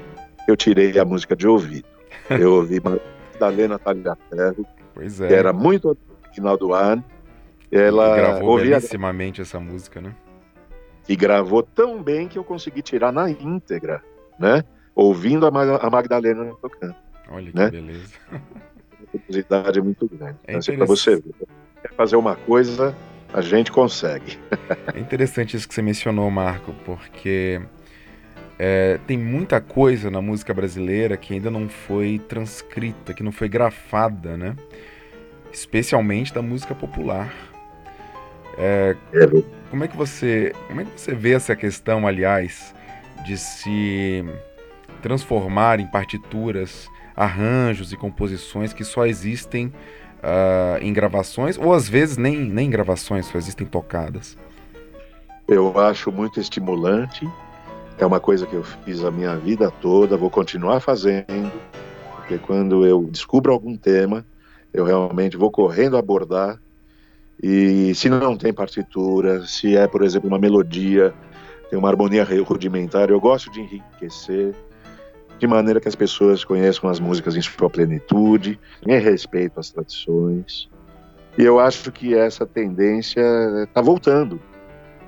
[0.47, 1.89] eu tirei a música de ouvido.
[2.31, 5.29] Eu ouvi Madalena Tagliaferro, pois é.
[5.29, 7.05] que era muito original do ano.
[7.71, 8.77] Ela e gravou ouvia...
[8.77, 10.15] belíssimamente essa música, né?
[11.09, 14.03] E gravou tão bem que eu consegui tirar na íntegra,
[14.39, 14.63] né?
[14.95, 15.51] Ouvindo a,
[15.91, 16.95] Magdalena tocando.
[17.29, 17.71] Olha que né?
[17.71, 18.15] beleza.
[18.33, 20.39] A curiosidade é muito grande.
[20.45, 21.35] É então, assim, para você ver,
[21.83, 22.95] quer fazer uma coisa,
[23.35, 24.39] a gente consegue.
[24.95, 27.61] é interessante isso que você mencionou, Marco, porque
[28.57, 33.49] é, tem muita coisa na música brasileira que ainda não foi transcrita, que não foi
[33.49, 34.55] grafada, né?
[35.53, 37.35] Especialmente da música popular.
[38.57, 38.95] É.
[39.68, 42.72] Como é que você, como é que você vê essa questão, aliás,
[43.26, 44.24] de se
[45.03, 49.72] transformar em partituras, arranjos e composições que só existem
[50.25, 54.37] uh, em gravações, ou às vezes nem, nem em gravações, só existem tocadas?
[55.47, 57.29] Eu acho muito estimulante.
[57.99, 61.53] É uma coisa que eu fiz a minha vida toda, vou continuar fazendo,
[62.16, 64.27] porque quando eu descubro algum tema,
[64.72, 66.59] eu realmente vou correndo abordar.
[67.41, 71.14] E se não tem partitura, se é, por exemplo, uma melodia,
[71.70, 74.55] tem uma harmonia rudimentar, eu gosto de enriquecer
[75.45, 80.71] de maneira que as pessoas conheçam as músicas em sua plenitude, em respeito às tradições.
[81.37, 83.21] E eu acho que essa tendência
[83.63, 84.41] está voltando,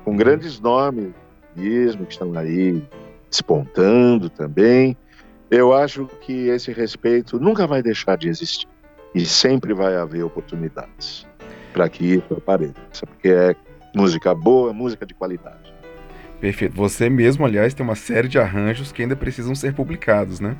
[0.05, 1.11] com grandes nomes
[1.55, 2.83] mesmo que estão aí
[3.31, 4.95] despontando também.
[5.49, 8.67] Eu acho que esse respeito nunca vai deixar de existir
[9.15, 11.25] e sempre vai haver oportunidades
[11.73, 13.55] para que isso apareça, porque é
[13.95, 15.73] música boa, música de qualidade.
[16.39, 16.75] Perfeito.
[16.75, 20.55] Você mesmo, aliás, tem uma série de arranjos que ainda precisam ser publicados, né?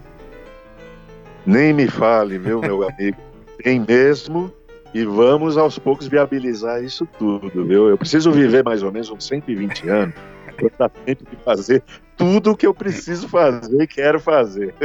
[1.46, 3.18] Nem me fale, meu, meu amigo.
[3.64, 4.54] Tem mesmo.
[4.94, 7.90] E vamos aos poucos viabilizar isso tudo, viu?
[7.90, 10.16] Eu preciso viver mais ou menos uns 120 anos
[10.60, 11.84] Exatamente de fazer
[12.16, 14.74] tudo o que eu preciso fazer e quero fazer.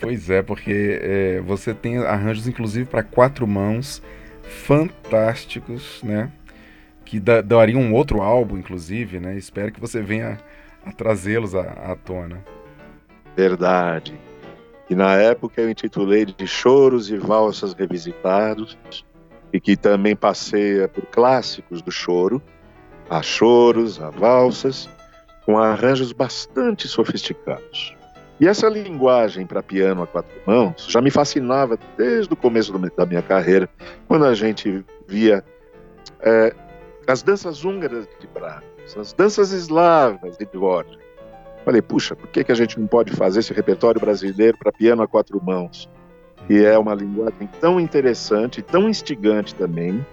[0.00, 4.02] Pois é, porque é, você tem arranjos, inclusive, para quatro mãos,
[4.42, 6.28] fantásticos, né?
[7.12, 9.36] Que da, dariam um outro álbum, inclusive, né?
[9.36, 10.38] Espero que você venha
[10.82, 12.42] a trazê-los à, à tona.
[13.36, 14.18] Verdade.
[14.88, 18.78] E na época eu intitulei de Choros e Valsas Revisitados,
[19.52, 22.40] e que também passeia por clássicos do choro,
[23.10, 24.88] a choros, a valsas,
[25.44, 27.94] com arranjos bastante sofisticados.
[28.40, 33.04] E essa linguagem para piano a quatro mãos já me fascinava desde o começo da
[33.04, 33.68] minha carreira,
[34.08, 35.44] quando a gente via
[36.22, 36.54] é,
[37.06, 40.98] as danças húngaras de Brahms, as danças eslavas de Dvorak.
[41.64, 45.02] Falei, puxa, por que, que a gente não pode fazer esse repertório brasileiro para piano
[45.02, 45.88] a quatro mãos?
[46.48, 50.04] E é uma linguagem tão interessante, tão instigante também,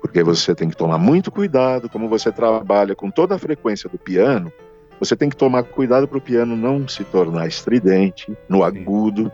[0.00, 3.96] porque você tem que tomar muito cuidado, como você trabalha com toda a frequência do
[3.96, 4.52] piano,
[4.98, 9.30] você tem que tomar cuidado para o piano não se tornar estridente, no agudo.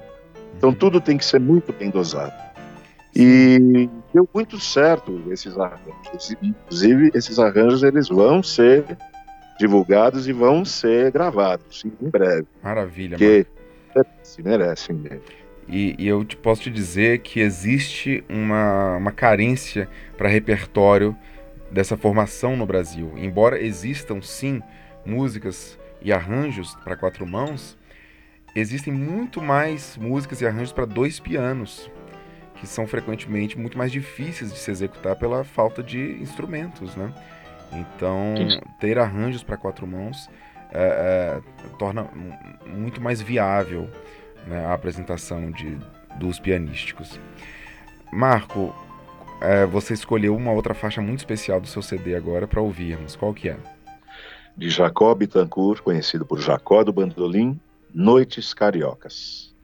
[0.57, 2.33] Então tudo tem que ser muito bem dosado.
[3.15, 6.37] E deu muito certo esses arranjos.
[6.43, 8.85] Inclusive, esses arranjos eles vão ser
[9.59, 12.47] divulgados e vão ser gravados em breve.
[12.63, 13.47] Maravilha, porque
[13.95, 15.23] merece, merecem mesmo.
[15.69, 21.15] E, e, eu te, posso te dizer que existe uma, uma carência para repertório
[21.71, 23.13] dessa formação no Brasil.
[23.17, 24.63] Embora existam sim
[25.05, 27.77] músicas e arranjos para quatro mãos,
[28.55, 31.91] existem muito mais músicas e arranjos para dois pianos,
[32.61, 37.13] que são frequentemente muito mais difíceis de se executar pela falta de instrumentos, né?
[37.73, 38.35] Então,
[38.81, 40.29] ter arranjos para quatro mãos
[40.73, 42.09] é, é, torna
[42.67, 43.89] muito mais viável
[44.47, 45.79] né, a apresentação de,
[46.17, 47.21] dos pianísticos.
[48.13, 48.75] Marco,
[49.41, 53.17] é, você escolheu uma outra faixa muito especial do seu CD agora para ouvirmos.
[53.17, 53.57] Qual que é?
[54.57, 57.61] De Jacó Bittencourt, conhecido por Jacó do Bandolim,
[57.95, 59.55] Noites Cariocas.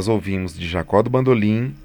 [0.00, 1.76] Nós ouvimos de Jacó do Bandolim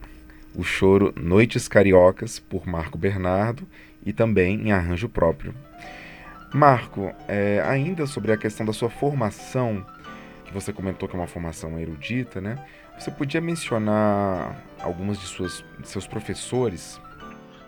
[0.55, 3.68] o choro Noites Cariocas, por Marco Bernardo,
[4.05, 5.53] e também em arranjo próprio.
[6.53, 9.86] Marco, é, ainda sobre a questão da sua formação,
[10.45, 12.57] que você comentou que é uma formação erudita, né?
[12.97, 16.97] Você podia mencionar algumas de, suas, de seus professores?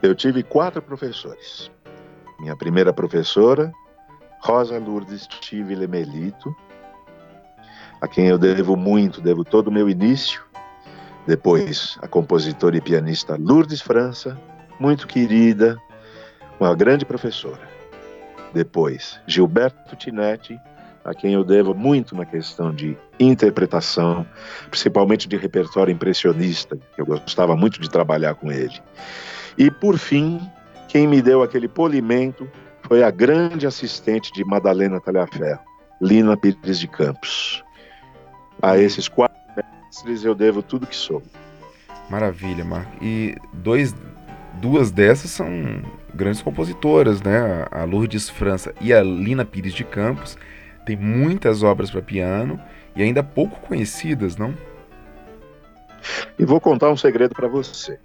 [0.02, 1.70] Eu tive quatro professores.
[2.40, 3.70] Minha primeira professora,
[4.40, 6.56] Rosa Lourdes Tive Lemelito,
[8.02, 10.42] a quem eu devo muito, devo todo o meu início.
[11.26, 14.40] Depois, a compositora e pianista Lourdes França,
[14.80, 15.78] muito querida,
[16.60, 17.62] uma grande professora.
[18.54, 20.60] Depois, Gilberto Tinetti,
[21.04, 24.26] a quem eu devo muito na questão de interpretação,
[24.70, 28.82] principalmente de repertório impressionista, que eu gostava muito de trabalhar com ele.
[29.58, 30.40] E, por fim,
[30.88, 32.50] quem me deu aquele polimento
[32.84, 35.60] foi a grande assistente de Madalena Talhaferro,
[36.02, 37.64] Lina Pires de Campos.
[38.62, 41.22] A esses quatro mestres eu devo tudo que sou.
[42.10, 42.92] Maravilha, Marco.
[43.04, 43.96] E dois,
[44.56, 45.50] duas dessas são
[46.14, 47.68] grandes compositoras, né?
[47.72, 50.38] A Lourdes França e a Lina Pires de Campos
[50.86, 52.60] tem muitas obras para piano
[52.96, 54.54] e ainda pouco conhecidas, não?
[56.40, 58.00] E vou contar um segredo para você.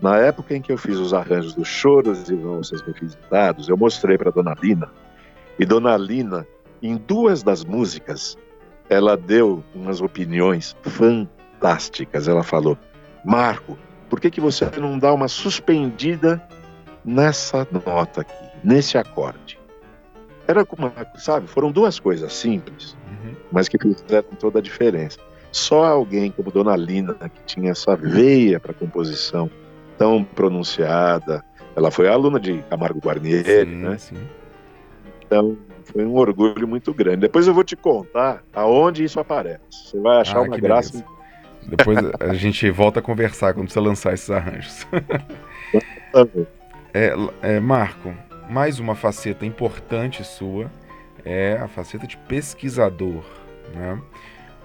[0.00, 4.18] Na época em que eu fiz os arranjos dos choros e valsas revisitados, eu mostrei
[4.18, 4.90] para Dona Lina.
[5.58, 6.46] E Dona Lina,
[6.82, 8.36] em duas das músicas,
[8.88, 12.28] ela deu umas opiniões fantásticas.
[12.28, 12.78] Ela falou:
[13.24, 13.78] Marco,
[14.08, 16.42] por que, que você não dá uma suspendida
[17.04, 19.58] nessa nota aqui, nesse acorde?
[20.46, 23.34] Era como, sabe, foram duas coisas simples, uhum.
[23.50, 25.18] mas que fizeram toda a diferença.
[25.50, 29.50] Só alguém como Dona Lina, que tinha essa veia para composição
[29.98, 31.42] tão pronunciada,
[31.74, 33.98] ela foi aluna de Camargo Guarnieri, sim, né?
[33.98, 34.28] Sim.
[35.24, 35.56] Então,
[35.92, 37.18] foi um orgulho muito grande.
[37.18, 39.60] Depois eu vou te contar aonde isso aparece.
[39.70, 40.92] Você vai achar ah, uma graça.
[40.92, 41.16] Beleza.
[41.68, 44.86] Depois a gente volta a conversar quando você lançar esses arranjos.
[46.94, 47.12] é,
[47.42, 48.14] é, Marco,
[48.48, 50.70] mais uma faceta importante sua
[51.24, 53.24] é a faceta de pesquisador.
[53.74, 54.00] Né?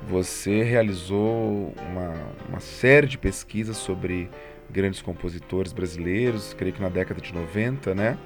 [0.08, 2.14] Você realizou uma,
[2.50, 4.30] uma série de pesquisas sobre
[4.70, 8.18] grandes compositores brasileiros, creio que na década de 90, né?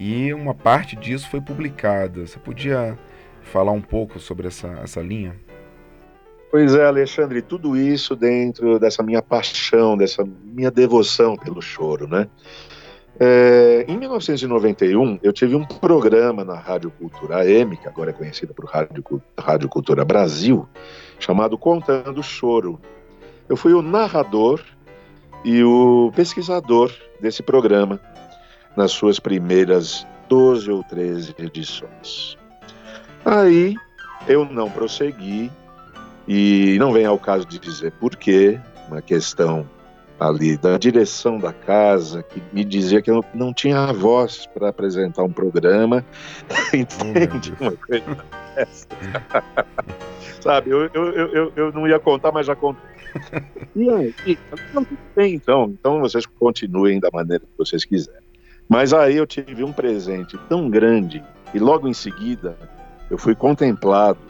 [0.00, 2.26] E uma parte disso foi publicada.
[2.26, 2.98] Você podia
[3.42, 5.36] falar um pouco sobre essa, essa linha?
[6.50, 12.26] Pois é, Alexandre, tudo isso dentro dessa minha paixão, dessa minha devoção pelo choro, né?
[13.20, 18.54] É, em 1991, eu tive um programa na Rádio Cultura AM, que agora é conhecida
[18.54, 19.04] por Rádio,
[19.38, 20.66] Rádio Cultura Brasil,
[21.18, 22.80] chamado Contando Choro.
[23.46, 24.62] Eu fui o narrador
[25.44, 26.90] e o pesquisador
[27.20, 28.00] desse programa
[28.76, 32.38] nas suas primeiras 12 ou 13 edições.
[33.24, 33.74] Aí
[34.28, 35.50] eu não prossegui
[36.26, 39.68] e não vem ao caso de dizer por quê, uma questão
[40.20, 45.22] ali da direção da casa que me dizia que eu não tinha voz para apresentar
[45.24, 46.04] um programa.
[46.74, 48.86] Entende uma coisa dessa?
[50.40, 52.90] Sabe, eu, eu, eu, eu não ia contar, mas já contei.
[53.74, 54.14] E aí,
[55.14, 58.19] bem então, então vocês continuem da maneira que vocês quiserem.
[58.70, 61.20] Mas aí eu tive um presente tão grande
[61.52, 62.56] e logo em seguida
[63.10, 64.20] eu fui contemplado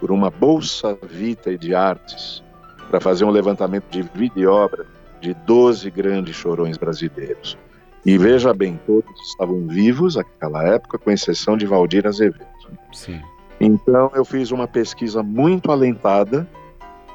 [0.00, 2.42] por uma bolsa Vita de artes
[2.88, 4.86] para fazer um levantamento de vídeo e obra
[5.20, 7.58] de 12 grandes chorões brasileiros.
[8.06, 12.46] E veja bem, todos estavam vivos naquela época, com exceção de Valdir Azevedo.
[12.94, 13.20] Sim.
[13.60, 16.48] Então eu fiz uma pesquisa muito alentada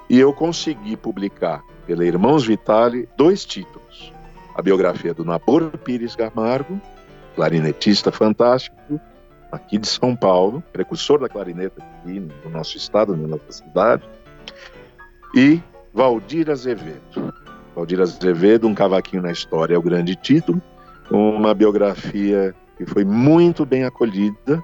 [0.07, 3.84] e eu consegui publicar pela Irmãos Vitale dois títulos.
[4.55, 6.79] A biografia do Nabor Pires Camargo,
[7.35, 8.99] clarinetista fantástico,
[9.51, 14.03] aqui de São Paulo, precursor da clarineta aqui no nosso estado, na nossa cidade,
[15.35, 15.61] e
[15.93, 17.33] Valdir Azevedo.
[17.75, 20.61] Valdir Azevedo, Um Cavaquinho na História, é o grande título,
[21.11, 24.63] uma biografia que foi muito bem acolhida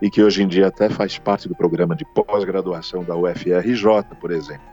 [0.00, 3.84] e que hoje em dia até faz parte do programa de pós-graduação da UFRJ,
[4.20, 4.66] por exemplo.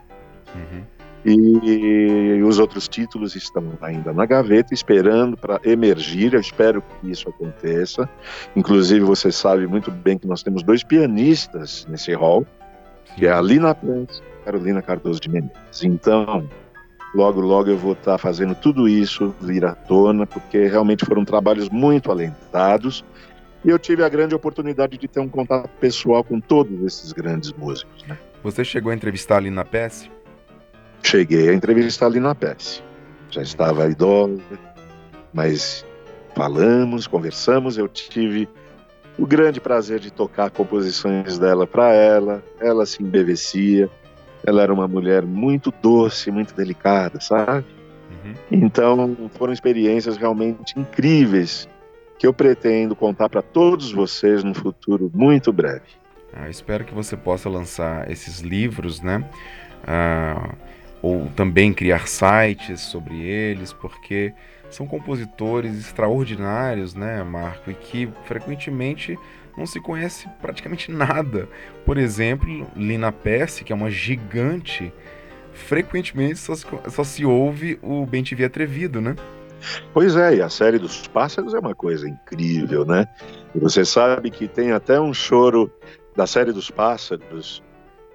[0.54, 0.95] Uhum.
[1.28, 6.36] E os outros títulos estão ainda na gaveta, esperando para emergir.
[6.36, 8.08] Eu espero que isso aconteça.
[8.56, 12.46] Inclusive, você sabe muito bem que nós temos dois pianistas nesse hall,
[13.16, 15.84] que é a Lina e Carolina Cardoso de Menezes.
[15.84, 16.48] Então,
[17.16, 21.70] logo, logo eu vou estar fazendo tudo isso vir à tona, porque realmente foram trabalhos
[21.70, 23.04] muito alentados.
[23.64, 27.52] E eu tive a grande oportunidade de ter um contato pessoal com todos esses grandes
[27.52, 28.06] músicos.
[28.08, 28.16] Né?
[28.44, 29.66] Você chegou a entrevistar a Lina?
[31.06, 32.84] Cheguei a entrevistar ali na Pérsia.
[33.30, 34.42] Já estava idosa,
[35.34, 35.86] mas
[36.36, 37.78] falamos, conversamos.
[37.78, 38.50] Eu tive
[39.18, 42.44] o grande prazer de tocar composições dela para ela.
[42.60, 43.90] Ela se embevecia.
[44.46, 47.66] ela era uma mulher muito doce, muito delicada, sabe?
[48.12, 48.34] Uhum.
[48.52, 51.68] Então foram experiências realmente incríveis
[52.18, 55.86] que eu pretendo contar para todos vocês no futuro muito breve.
[56.32, 59.28] Ah, espero que você possa lançar esses livros, né?
[59.86, 60.54] Ah,
[61.06, 64.34] ou também criar sites sobre eles, porque
[64.72, 69.16] são compositores extraordinários, né, Marco, e que frequentemente
[69.56, 71.48] não se conhece praticamente nada.
[71.86, 74.92] Por exemplo, Lina Percy, que é uma gigante,
[75.54, 79.16] frequentemente só se, só se ouve o Bem Te Vi Atrevido, né?
[79.94, 83.08] Pois é, e a série dos pássaros é uma coisa incrível, né?
[83.54, 85.72] E você sabe que tem até um choro
[86.16, 87.62] da série dos pássaros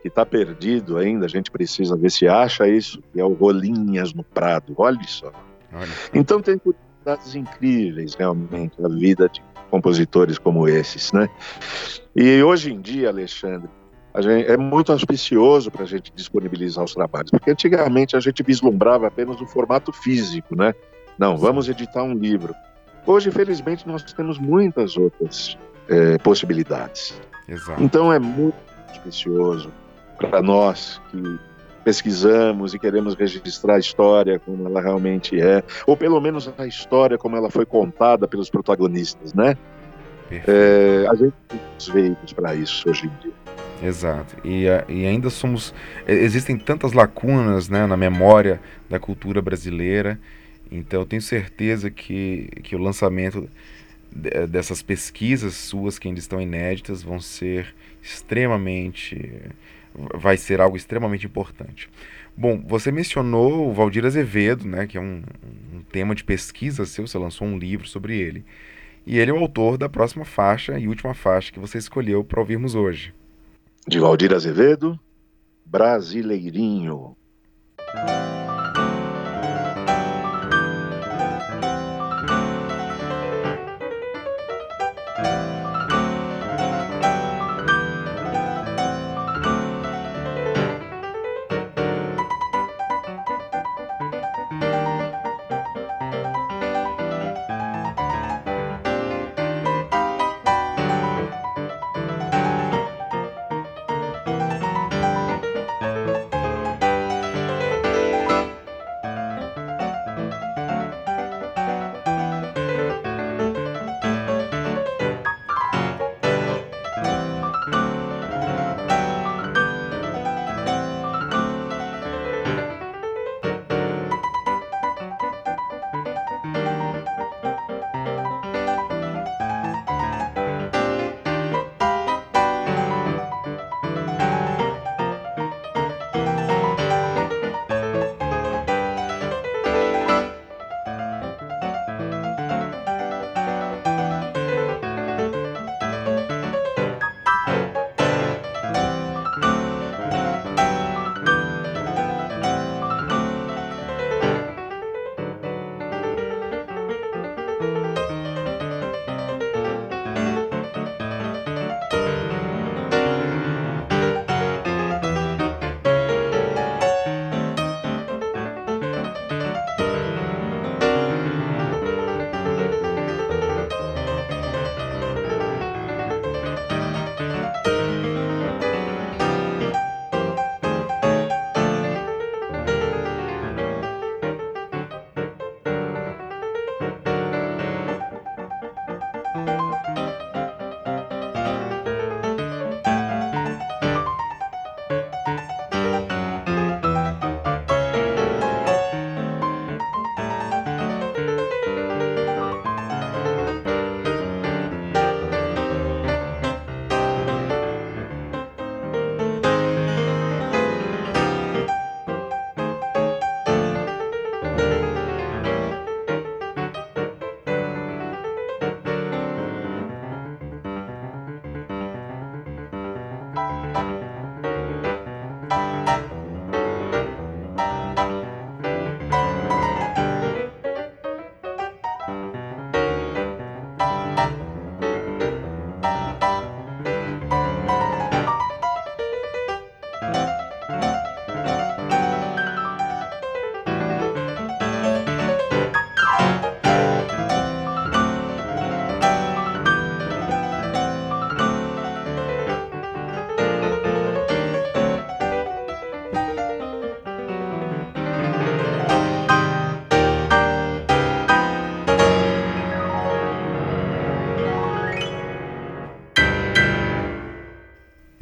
[0.02, 4.14] que está perdido ainda, a gente precisa ver se acha isso, que é o Rolinhas
[4.14, 5.32] no Prado, olha só.
[5.72, 5.88] Olha.
[6.14, 11.28] Então tem curiosidades incríveis, realmente, a vida de compositores como esses, né?
[12.16, 13.68] E hoje em dia, Alexandre,
[14.18, 19.06] gente, é muito auspicioso para a gente disponibilizar os trabalhos, porque antigamente a gente vislumbrava
[19.06, 20.74] apenas o formato físico, né?
[21.18, 22.54] Não, vamos editar um livro.
[23.06, 25.56] Hoje, felizmente, nós temos muitas outras
[25.88, 27.20] é, possibilidades.
[27.48, 27.82] Exato.
[27.82, 28.56] Então é muito
[28.88, 29.70] auspicioso
[30.28, 31.38] para nós que
[31.84, 37.16] pesquisamos e queremos registrar a história como ela realmente é, ou pelo menos a história
[37.16, 39.56] como ela foi contada pelos protagonistas, né?
[40.30, 43.32] É, a gente tem os veículos para isso hoje em dia.
[43.82, 44.36] Exato.
[44.44, 45.74] E, e, ainda somos.
[46.06, 50.20] Existem tantas lacunas né, na memória da cultura brasileira.
[50.70, 53.48] Então eu tenho certeza que, que o lançamento
[54.48, 59.40] dessas pesquisas suas que ainda estão inéditas vão ser extremamente
[60.14, 61.90] vai ser algo extremamente importante.
[62.36, 65.22] Bom, você mencionou o Valdir Azevedo, né, que é um,
[65.74, 68.44] um tema de pesquisa seu, você lançou um livro sobre ele.
[69.06, 72.40] E ele é o autor da próxima faixa e última faixa que você escolheu para
[72.40, 73.12] ouvirmos hoje.
[73.86, 74.98] De Valdir Azevedo,
[75.64, 77.16] Brasileirinho.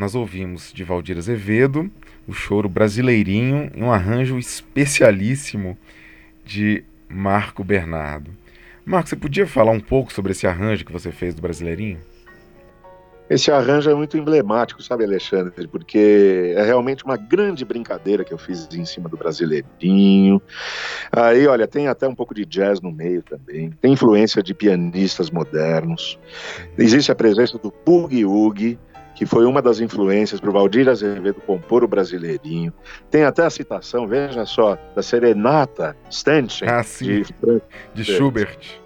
[0.08, 1.90] Nós ouvimos de Valdir Azevedo
[2.26, 5.76] o choro brasileirinho um arranjo especialíssimo
[6.46, 8.30] de Marco Bernardo.
[8.86, 11.98] Marco, você podia falar um pouco sobre esse arranjo que você fez do Brasileirinho?
[13.28, 15.68] Esse arranjo é muito emblemático, sabe, Alexandre?
[15.68, 20.40] Porque é realmente uma grande brincadeira que eu fiz em cima do Brasileirinho.
[21.12, 23.70] Aí, olha, tem até um pouco de jazz no meio também.
[23.82, 26.18] Tem influência de pianistas modernos.
[26.78, 28.78] Existe a presença do Boogie Woogie,
[29.18, 32.72] que foi uma das influências para o Valdir Azevedo compor o Brasileirinho.
[33.10, 37.26] Tem até a citação, veja só, da Serenata Stanchen, ah, de,
[37.92, 38.80] de Schubert.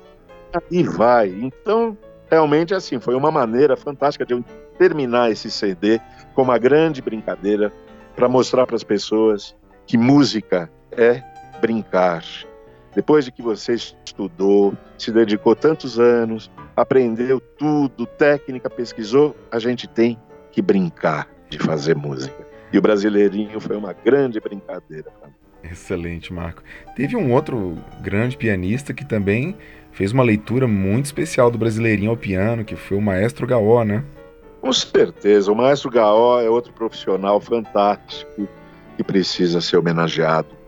[0.70, 1.28] E vai.
[1.28, 1.98] Então,
[2.30, 4.42] realmente, assim, foi uma maneira fantástica de eu
[4.78, 6.00] terminar esse CD
[6.34, 7.70] com uma grande brincadeira
[8.16, 9.54] para mostrar para as pessoas
[9.86, 11.22] que música é
[11.60, 12.24] brincar.
[12.94, 19.86] Depois de que você estudou, se dedicou tantos anos, aprendeu tudo, técnica, pesquisou, a gente
[19.86, 20.18] tem
[20.50, 22.46] que brincar de fazer música.
[22.72, 25.10] E o Brasileirinho foi uma grande brincadeira.
[25.62, 26.62] Excelente, Marco.
[26.96, 29.56] Teve um outro grande pianista que também
[29.92, 34.04] fez uma leitura muito especial do Brasileirinho ao piano, que foi o Maestro Gaó, né?
[34.60, 35.52] Com certeza.
[35.52, 38.48] O Maestro Gaó é outro profissional fantástico
[38.96, 40.62] que precisa ser homenageado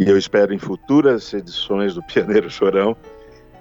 [0.00, 2.96] e eu espero em futuras edições do Pianeiro Chorão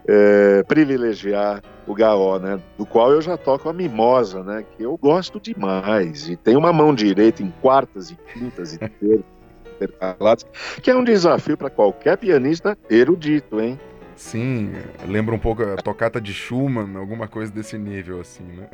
[0.07, 1.61] é, privilegiar
[1.91, 2.61] o Gaó, né?
[2.77, 4.63] Do qual eu já toco a mimosa, né?
[4.75, 6.29] Que eu gosto demais.
[6.29, 10.45] E tem uma mão direita em quartas e quintas e terças,
[10.81, 13.79] que é um desafio para qualquer pianista erudito, hein?
[14.15, 14.73] Sim,
[15.07, 18.67] lembra um pouco a tocata de Schumann, alguma coisa desse nível, assim, né?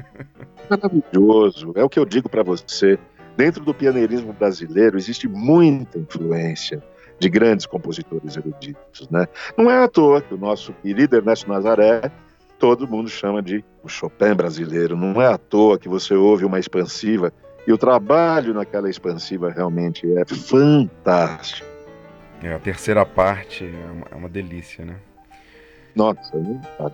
[0.69, 1.71] Maravilhoso.
[1.75, 2.97] É o que eu digo para você.
[3.37, 6.81] Dentro do pianeirismo brasileiro existe muita influência
[7.19, 9.07] de grandes compositores eruditos.
[9.09, 9.27] Né?
[9.57, 12.11] Não é à toa que o nosso querido Ernesto Nazaré
[12.59, 14.95] todo mundo chama de o Chopin brasileiro.
[14.95, 17.31] Não é à toa que você ouve uma expansiva
[17.67, 21.67] e o trabalho naquela expansiva realmente é fantástico.
[22.43, 24.97] É, a terceira parte é uma, é uma delícia, né?
[25.95, 26.31] Nossa,
[26.79, 26.91] é,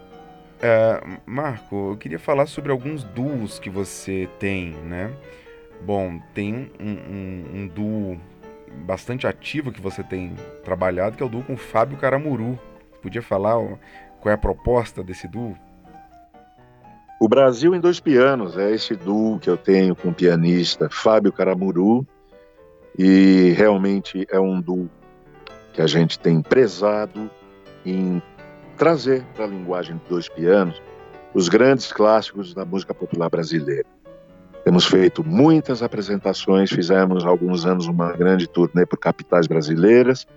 [0.62, 5.12] é, Marco, eu queria falar sobre alguns duos que você tem, né?
[5.82, 8.22] Bom, tem um, um, um duo
[8.86, 12.58] bastante ativo que você tem trabalhado, que é o duo com Fábio Caramuru.
[13.02, 13.58] Podia falar
[14.22, 15.56] qual é a proposta desse duo?
[17.20, 21.32] O Brasil em dois pianos é esse duo que eu tenho com o pianista Fábio
[21.32, 22.06] Caramuru
[22.98, 24.90] e realmente é um duo
[25.74, 27.30] que a gente tem prezado
[27.86, 28.22] em
[28.78, 30.82] trazer para a linguagem de dois pianos
[31.34, 33.86] os grandes clássicos da música popular brasileira.
[34.64, 40.28] Temos feito muitas apresentações, fizemos há alguns anos uma grande turnê por capitais brasileiras.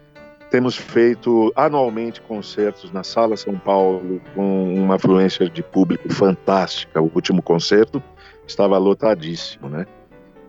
[0.55, 7.02] Temos feito anualmente concertos na Sala São Paulo com uma afluência de público fantástica.
[7.02, 8.00] O último concerto
[8.46, 9.84] estava lotadíssimo, né?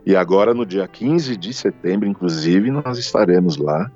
[0.06, 3.90] E agora, no dia 15 de setembro, inclusive, nós estaremos lá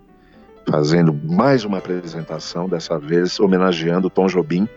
[0.68, 4.68] fazendo mais uma apresentação, dessa vez homenageando Tom Jobim,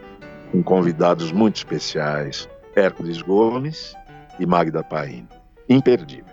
[0.51, 2.47] com convidados muito especiais.
[2.77, 3.95] Hércules Gomes,
[4.39, 5.27] e Magda Paine.
[5.67, 6.27] Imperdível.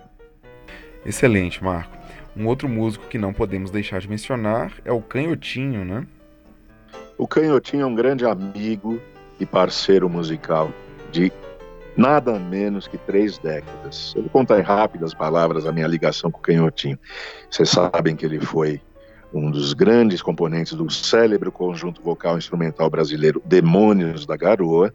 [1.06, 1.99] Excelente, Marco.
[2.40, 6.08] Um outro músico que não podemos deixar de mencionar é o Canhotinho, né?
[7.18, 8.98] O Canhotinho é um grande amigo
[9.38, 10.72] e parceiro musical
[11.12, 11.34] de
[11.98, 14.14] nada menos que três décadas.
[14.16, 16.98] Eu vou contar em rápidas palavras a minha ligação com o Canhotinho.
[17.52, 18.80] Vocês sabem que ele foi
[19.34, 24.94] um dos grandes componentes do célebre conjunto vocal instrumental brasileiro Demônios da Garoa,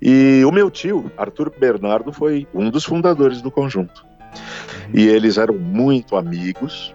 [0.00, 4.08] e o meu tio, Arthur Bernardo, foi um dos fundadores do conjunto.
[4.92, 6.94] E eles eram muito amigos.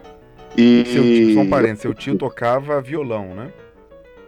[0.58, 0.86] E...
[0.86, 3.52] Seu tio, só um parênteses, seu tio tocava violão, né?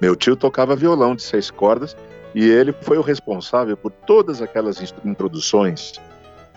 [0.01, 1.95] Meu tio tocava violão de seis cordas
[2.36, 5.93] e ele foi o responsável por todas aquelas introduções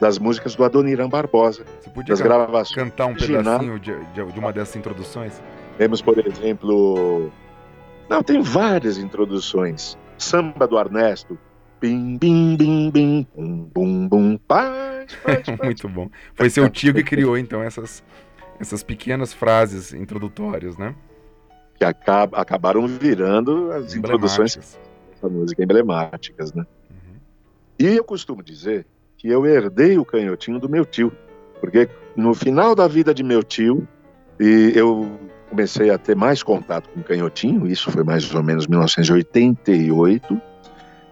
[0.01, 1.64] das músicas do Adoniran Barbosa.
[1.80, 5.40] Você podia das gravações cantar um pedacinho de, de, de uma dessas introduções?
[5.78, 7.30] Temos, por exemplo.
[8.09, 9.96] Não, tem várias introduções.
[10.18, 11.38] Samba do Ernesto,
[11.81, 15.59] Bim, bim, bim, bim, bum, bum, bum, paz, paz, paz.
[15.64, 16.11] Muito bom.
[16.35, 18.05] Foi seu tio que criou, então, essas,
[18.61, 20.95] essas pequenas frases introdutórias, né?
[21.76, 26.66] Que acab acabaram virando as introduções dessa música emblemáticas, né?
[26.91, 27.16] Uhum.
[27.78, 31.11] E eu costumo dizer que eu herdei o canhotinho do meu tio,
[31.61, 33.89] porque no final da vida de meu tio,
[34.39, 35.18] e eu
[35.49, 40.41] comecei a ter mais contato com o canhotinho, isso foi mais ou menos 1988,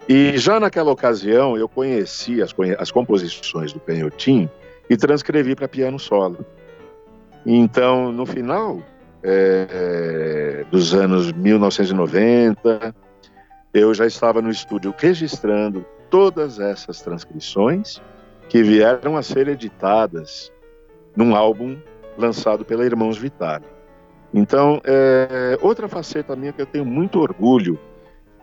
[0.09, 4.49] e já naquela ocasião eu conheci as, as composições do Canhotinho
[4.89, 6.43] e transcrevi para piano solo.
[7.45, 8.81] Então, no final
[9.21, 12.95] é, dos anos 1990,
[13.71, 18.01] eu já estava no estúdio registrando todas essas transcrições
[18.49, 20.51] que vieram a ser editadas
[21.15, 21.77] num álbum
[22.17, 23.65] lançado pela Irmãos Vitale.
[24.33, 27.79] Então, é, outra faceta minha que eu tenho muito orgulho,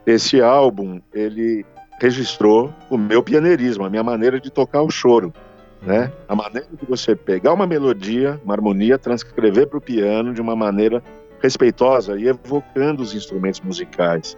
[0.07, 1.67] esse álbum, ele
[2.01, 5.33] registrou o meu pianeirismo, a minha maneira de tocar o choro,
[5.83, 6.13] né?
[6.29, 10.55] A maneira de você pegar uma melodia, uma harmonia, transcrever para o piano de uma
[10.55, 11.03] maneira
[11.41, 14.37] respeitosa e evocando os instrumentos musicais.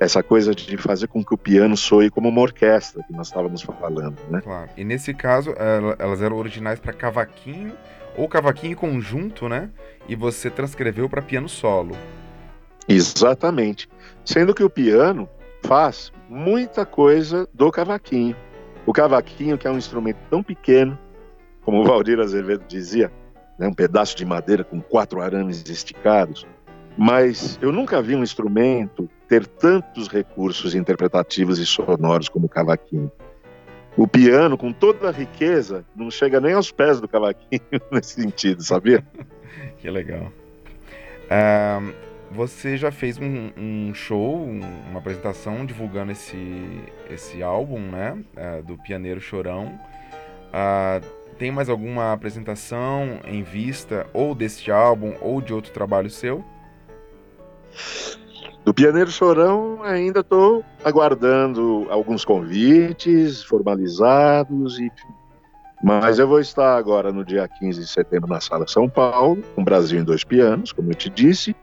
[0.00, 3.62] Essa coisa de fazer com que o piano soe como uma orquestra, que nós estávamos
[3.62, 4.40] falando, né?
[4.40, 4.70] Claro.
[4.76, 5.52] E nesse caso,
[5.98, 7.72] elas eram originais para cavaquinho
[8.16, 9.70] ou cavaquinho em conjunto, né?
[10.08, 11.96] E você transcreveu para piano solo.
[12.88, 13.88] Exatamente.
[14.28, 15.26] Sendo que o piano
[15.62, 18.36] faz muita coisa do cavaquinho.
[18.84, 20.98] O cavaquinho, que é um instrumento tão pequeno,
[21.62, 23.10] como o Valdir Azevedo dizia,
[23.58, 26.46] né, um pedaço de madeira com quatro arames esticados,
[26.94, 33.10] mas eu nunca vi um instrumento ter tantos recursos interpretativos e sonoros como o cavaquinho.
[33.96, 38.62] O piano, com toda a riqueza, não chega nem aos pés do cavaquinho nesse sentido,
[38.62, 39.02] sabia?
[39.80, 40.30] que legal.
[41.30, 44.60] Uh, você já fez um, um show, um,
[44.90, 46.36] uma apresentação divulgando esse,
[47.10, 48.18] esse álbum, né?
[48.36, 49.78] Uh, do Pianeiro Chorão.
[50.48, 51.04] Uh,
[51.38, 56.44] tem mais alguma apresentação em vista, ou deste álbum, ou de outro trabalho seu?
[58.64, 64.90] Do Pianeiro Chorão, ainda estou aguardando alguns convites formalizados, e,
[65.82, 69.64] mas eu vou estar agora no dia 15 de setembro na Sala São Paulo, com
[69.64, 71.54] Brasil em dois pianos, como eu te disse,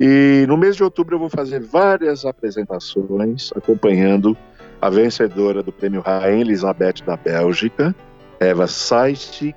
[0.00, 4.34] e no mês de outubro eu vou fazer várias apresentações acompanhando
[4.80, 7.94] a vencedora do Prêmio Rainha Elizabeth da Bélgica,
[8.40, 9.54] Eva Saist,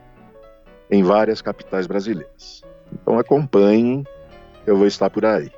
[0.91, 2.61] em várias capitais brasileiras.
[2.91, 4.03] Então acompanhem,
[4.67, 5.49] eu vou estar por aí.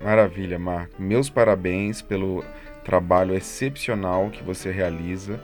[0.00, 0.94] Maravilha, Marco.
[1.02, 2.44] Meus parabéns pelo
[2.84, 5.40] trabalho excepcional que você realiza.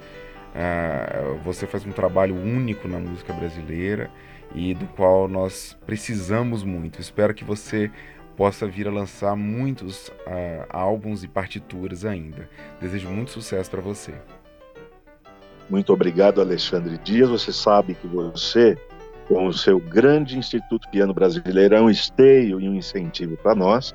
[0.54, 4.08] Uh, você faz um trabalho único na música brasileira
[4.54, 7.00] e do qual nós precisamos muito.
[7.00, 7.90] Espero que você
[8.40, 12.48] possa vir a lançar muitos uh, álbuns e partituras ainda.
[12.80, 14.14] Desejo muito sucesso para você.
[15.68, 17.28] Muito obrigado, Alexandre Dias.
[17.28, 18.78] Você sabe que você,
[19.28, 23.94] com o seu grande Instituto Piano Brasileiro, é um esteio e um incentivo para nós.